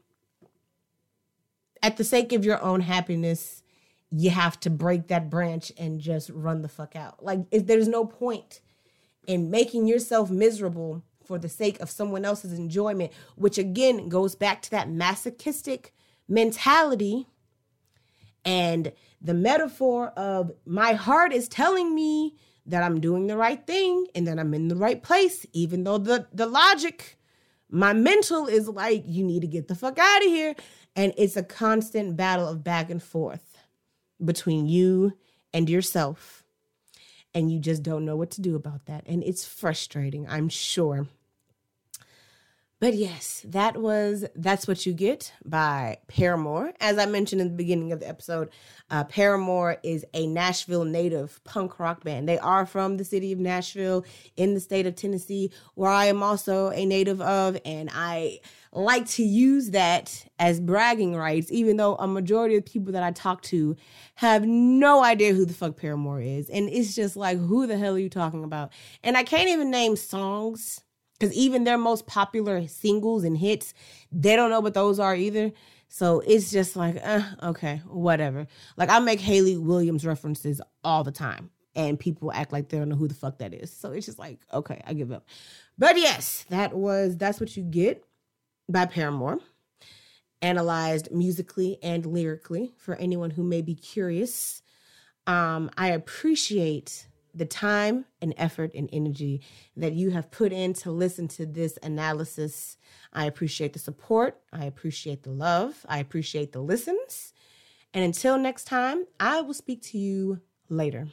at 1.84 1.98
the 1.98 2.04
sake 2.04 2.34
of 2.34 2.46
your 2.46 2.62
own 2.62 2.82
happiness, 2.82 3.64
you 4.12 4.30
have 4.30 4.60
to 4.62 4.70
break 4.70 5.08
that 5.08 5.30
branch 5.30 5.72
and 5.78 6.00
just 6.00 6.30
run 6.30 6.62
the 6.62 6.68
fuck 6.68 6.96
out. 6.96 7.24
Like, 7.24 7.40
if 7.52 7.66
there's 7.66 7.88
no 7.88 8.06
point 8.06 8.62
in 9.26 9.50
making 9.50 9.88
yourself 9.88 10.30
miserable 10.30 11.04
for 11.24 11.38
the 11.38 11.50
sake 11.50 11.80
of 11.80 11.90
someone 11.90 12.26
else's 12.26 12.54
enjoyment, 12.54 13.12
which 13.36 13.58
again 13.58 14.10
goes 14.10 14.36
back 14.36 14.62
to 14.64 14.72
that 14.72 14.90
masochistic 14.90 15.94
mentality 16.28 17.28
and 18.44 18.92
the 19.22 19.34
metaphor 19.34 20.08
of 20.18 20.52
my 20.66 20.94
heart 20.94 21.32
is 21.32 21.48
telling 21.48 21.94
me 21.94 22.36
that 22.66 22.84
I'm 22.84 23.00
doing 23.00 23.28
the 23.28 23.38
right 23.38 23.66
thing 23.66 24.08
and 24.16 24.28
that 24.28 24.40
I'm 24.40 24.54
in 24.54 24.68
the 24.68 24.76
right 24.76 25.02
place, 25.02 25.46
even 25.54 25.84
though 25.84 25.98
the, 25.98 26.28
the 26.34 26.48
logic, 26.48 27.18
my 27.70 27.94
mental 27.94 28.48
is 28.48 28.68
like, 28.68 29.04
you 29.06 29.24
need 29.24 29.42
to 29.42 29.48
get 29.48 29.68
the 29.68 29.76
fuck 29.76 30.00
out 30.00 30.22
of 30.22 30.28
here. 30.28 30.56
And 30.96 31.14
it's 31.18 31.38
a 31.38 31.44
constant 31.44 32.18
battle 32.18 32.48
of 32.48 32.64
back 32.64 32.90
and 32.90 33.02
forth 33.02 33.58
between 34.24 34.68
you 34.68 35.14
and 35.54 35.70
yourself. 35.70 36.44
And 37.34 37.52
you 37.52 37.60
just 37.60 37.82
don't 37.82 38.06
know 38.06 38.18
what 38.18 38.32
to 38.32 38.42
do 38.42 38.56
about 38.56 38.86
that. 38.86 39.04
And 39.08 39.24
it's 39.24 39.46
frustrating, 39.46 40.28
I'm 40.28 40.50
sure. 40.50 41.08
But 42.82 42.96
yes, 42.96 43.46
that 43.48 43.78
was 43.78 44.26
That's 44.36 44.68
What 44.68 44.88
You 44.88 44.94
Get 44.94 45.32
by 45.46 46.00
Paramore. 46.08 46.74
As 46.80 46.98
I 46.98 47.06
mentioned 47.06 47.40
in 47.40 47.50
the 47.50 47.54
beginning 47.54 47.92
of 47.92 48.00
the 48.00 48.10
episode, 48.10 48.50
uh, 48.90 49.04
Paramore 49.04 49.78
is 49.84 50.04
a 50.16 50.26
Nashville 50.26 50.84
native 50.84 51.44
punk 51.44 51.80
rock 51.80 52.04
band. 52.04 52.28
They 52.28 52.40
are 52.40 52.66
from 52.66 52.98
the 52.98 53.06
city 53.06 53.32
of 53.34 53.38
Nashville 53.38 54.04
in 54.36 54.56
the 54.56 54.60
state 54.60 54.88
of 54.88 54.96
Tennessee, 54.96 55.52
where 55.76 55.92
I 55.92 56.06
am 56.06 56.24
also 56.24 56.72
a 56.72 56.84
native 56.84 57.22
of, 57.22 57.56
and 57.66 57.88
I 57.94 58.40
like 58.72 59.06
to 59.10 59.24
use 59.24 59.70
that 59.70 60.26
as 60.40 60.60
bragging 60.60 61.16
rights, 61.16 61.52
even 61.52 61.78
though 61.78 61.98
a 61.98 62.08
majority 62.08 62.56
of 62.56 62.66
people 62.66 62.94
that 62.94 63.04
I 63.04 63.12
talk 63.12 63.44
to 63.44 63.76
have 64.16 64.44
no 64.44 65.04
idea 65.04 65.36
who 65.36 65.46
the 65.46 65.54
fuck 65.54 65.78
Paramore 65.78 66.20
is. 66.20 66.50
And 66.50 66.68
it's 66.68 66.96
just 66.96 67.16
like, 67.16 67.38
who 67.38 67.68
the 67.68 67.78
hell 67.78 67.94
are 67.94 68.00
you 68.00 68.10
talking 68.10 68.44
about? 68.44 68.72
And 69.04 69.16
I 69.18 69.22
can't 69.22 69.50
even 69.50 69.70
name 69.70 69.96
songs 69.96 70.82
because 71.22 71.36
even 71.36 71.66
their 71.66 71.78
most 71.78 72.08
popular 72.08 72.68
singles 72.68 73.24
and 73.24 73.38
hits, 73.38 73.76
they 74.12 74.36
don't 74.36 74.50
know 74.50 74.60
what 74.60 74.74
those 74.74 75.00
are 75.00 75.16
either. 75.16 75.52
So 75.88 76.22
it's 76.22 76.50
just 76.50 76.76
like, 76.76 76.98
uh, 77.04 77.22
okay, 77.44 77.84
whatever. 77.86 78.48
Like 78.76 78.90
I 78.90 78.98
make 78.98 79.20
Hayley 79.20 79.56
Williams 79.56 80.04
references 80.04 80.62
all 80.84 81.04
the 81.04 81.12
time, 81.12 81.52
and 81.76 82.00
people 82.00 82.32
act 82.34 82.52
like 82.52 82.70
they 82.70 82.80
don't 82.80 82.90
know 82.90 82.96
who 82.96 83.08
the 83.08 83.14
fuck 83.14 83.38
that 83.38 83.54
is. 83.54 83.72
So 83.72 83.92
it's 83.92 84.08
just 84.08 84.18
like, 84.18 84.40
okay, 84.52 84.82
I 84.88 84.94
give 84.94 85.12
up. 85.12 85.28
But 85.78 85.96
yes, 85.98 86.46
that 86.50 86.74
was 86.74 87.18
that's 87.18 87.40
what 87.40 87.56
you 87.56 87.62
get 87.62 88.04
by 88.68 88.88
Paramore, 88.88 89.38
analyzed 90.42 91.12
musically 91.12 91.78
and 91.84 92.04
lyrically 92.04 92.74
for 92.78 92.96
anyone 92.96 93.30
who 93.30 93.44
may 93.44 93.62
be 93.62 93.76
curious. 93.76 94.64
Um, 95.28 95.70
I 95.78 95.90
appreciate 95.90 97.06
the 97.34 97.46
time 97.46 98.06
and 98.22 98.34
effort 98.38 98.72
and 98.74 98.90
energy 98.92 99.42
that 99.76 99.94
you 99.94 100.10
have 100.12 100.32
put 100.32 100.52
in 100.52 100.74
to 100.74 100.92
listen 100.92 101.28
to 101.30 101.46
this 101.46 101.78
analysis. 101.84 102.78
I 103.14 103.26
appreciate 103.26 103.74
the 103.74 103.80
support. 103.80 104.40
I 104.52 104.66
appreciate 104.66 105.24
the 105.24 105.32
love. 105.32 105.86
I 105.88 106.00
appreciate 106.00 106.52
the 106.52 106.62
listens. 106.62 107.34
And 107.94 108.04
until 108.04 108.38
next 108.38 108.66
time, 108.66 109.06
I 109.20 109.42
will 109.42 109.54
speak 109.54 109.82
to 109.84 109.98
you 109.98 110.42
later. 110.70 111.08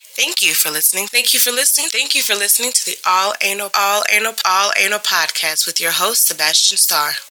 Thank 0.00 0.42
you 0.42 0.54
for 0.54 0.70
listening. 0.70 1.06
Thank 1.06 1.34
you 1.34 1.40
for 1.40 1.50
listening. 1.50 1.88
Thank 1.90 2.14
you 2.14 2.22
for 2.22 2.34
listening 2.34 2.72
to 2.72 2.84
the 2.86 2.96
All 3.04 3.34
Anal 3.42 3.70
All 3.74 4.02
Anal 4.10 4.34
All 4.44 4.72
Anal 4.78 5.00
podcast 5.00 5.66
with 5.66 5.80
your 5.80 5.92
host 5.92 6.26
Sebastian 6.26 6.78
Starr. 6.78 7.18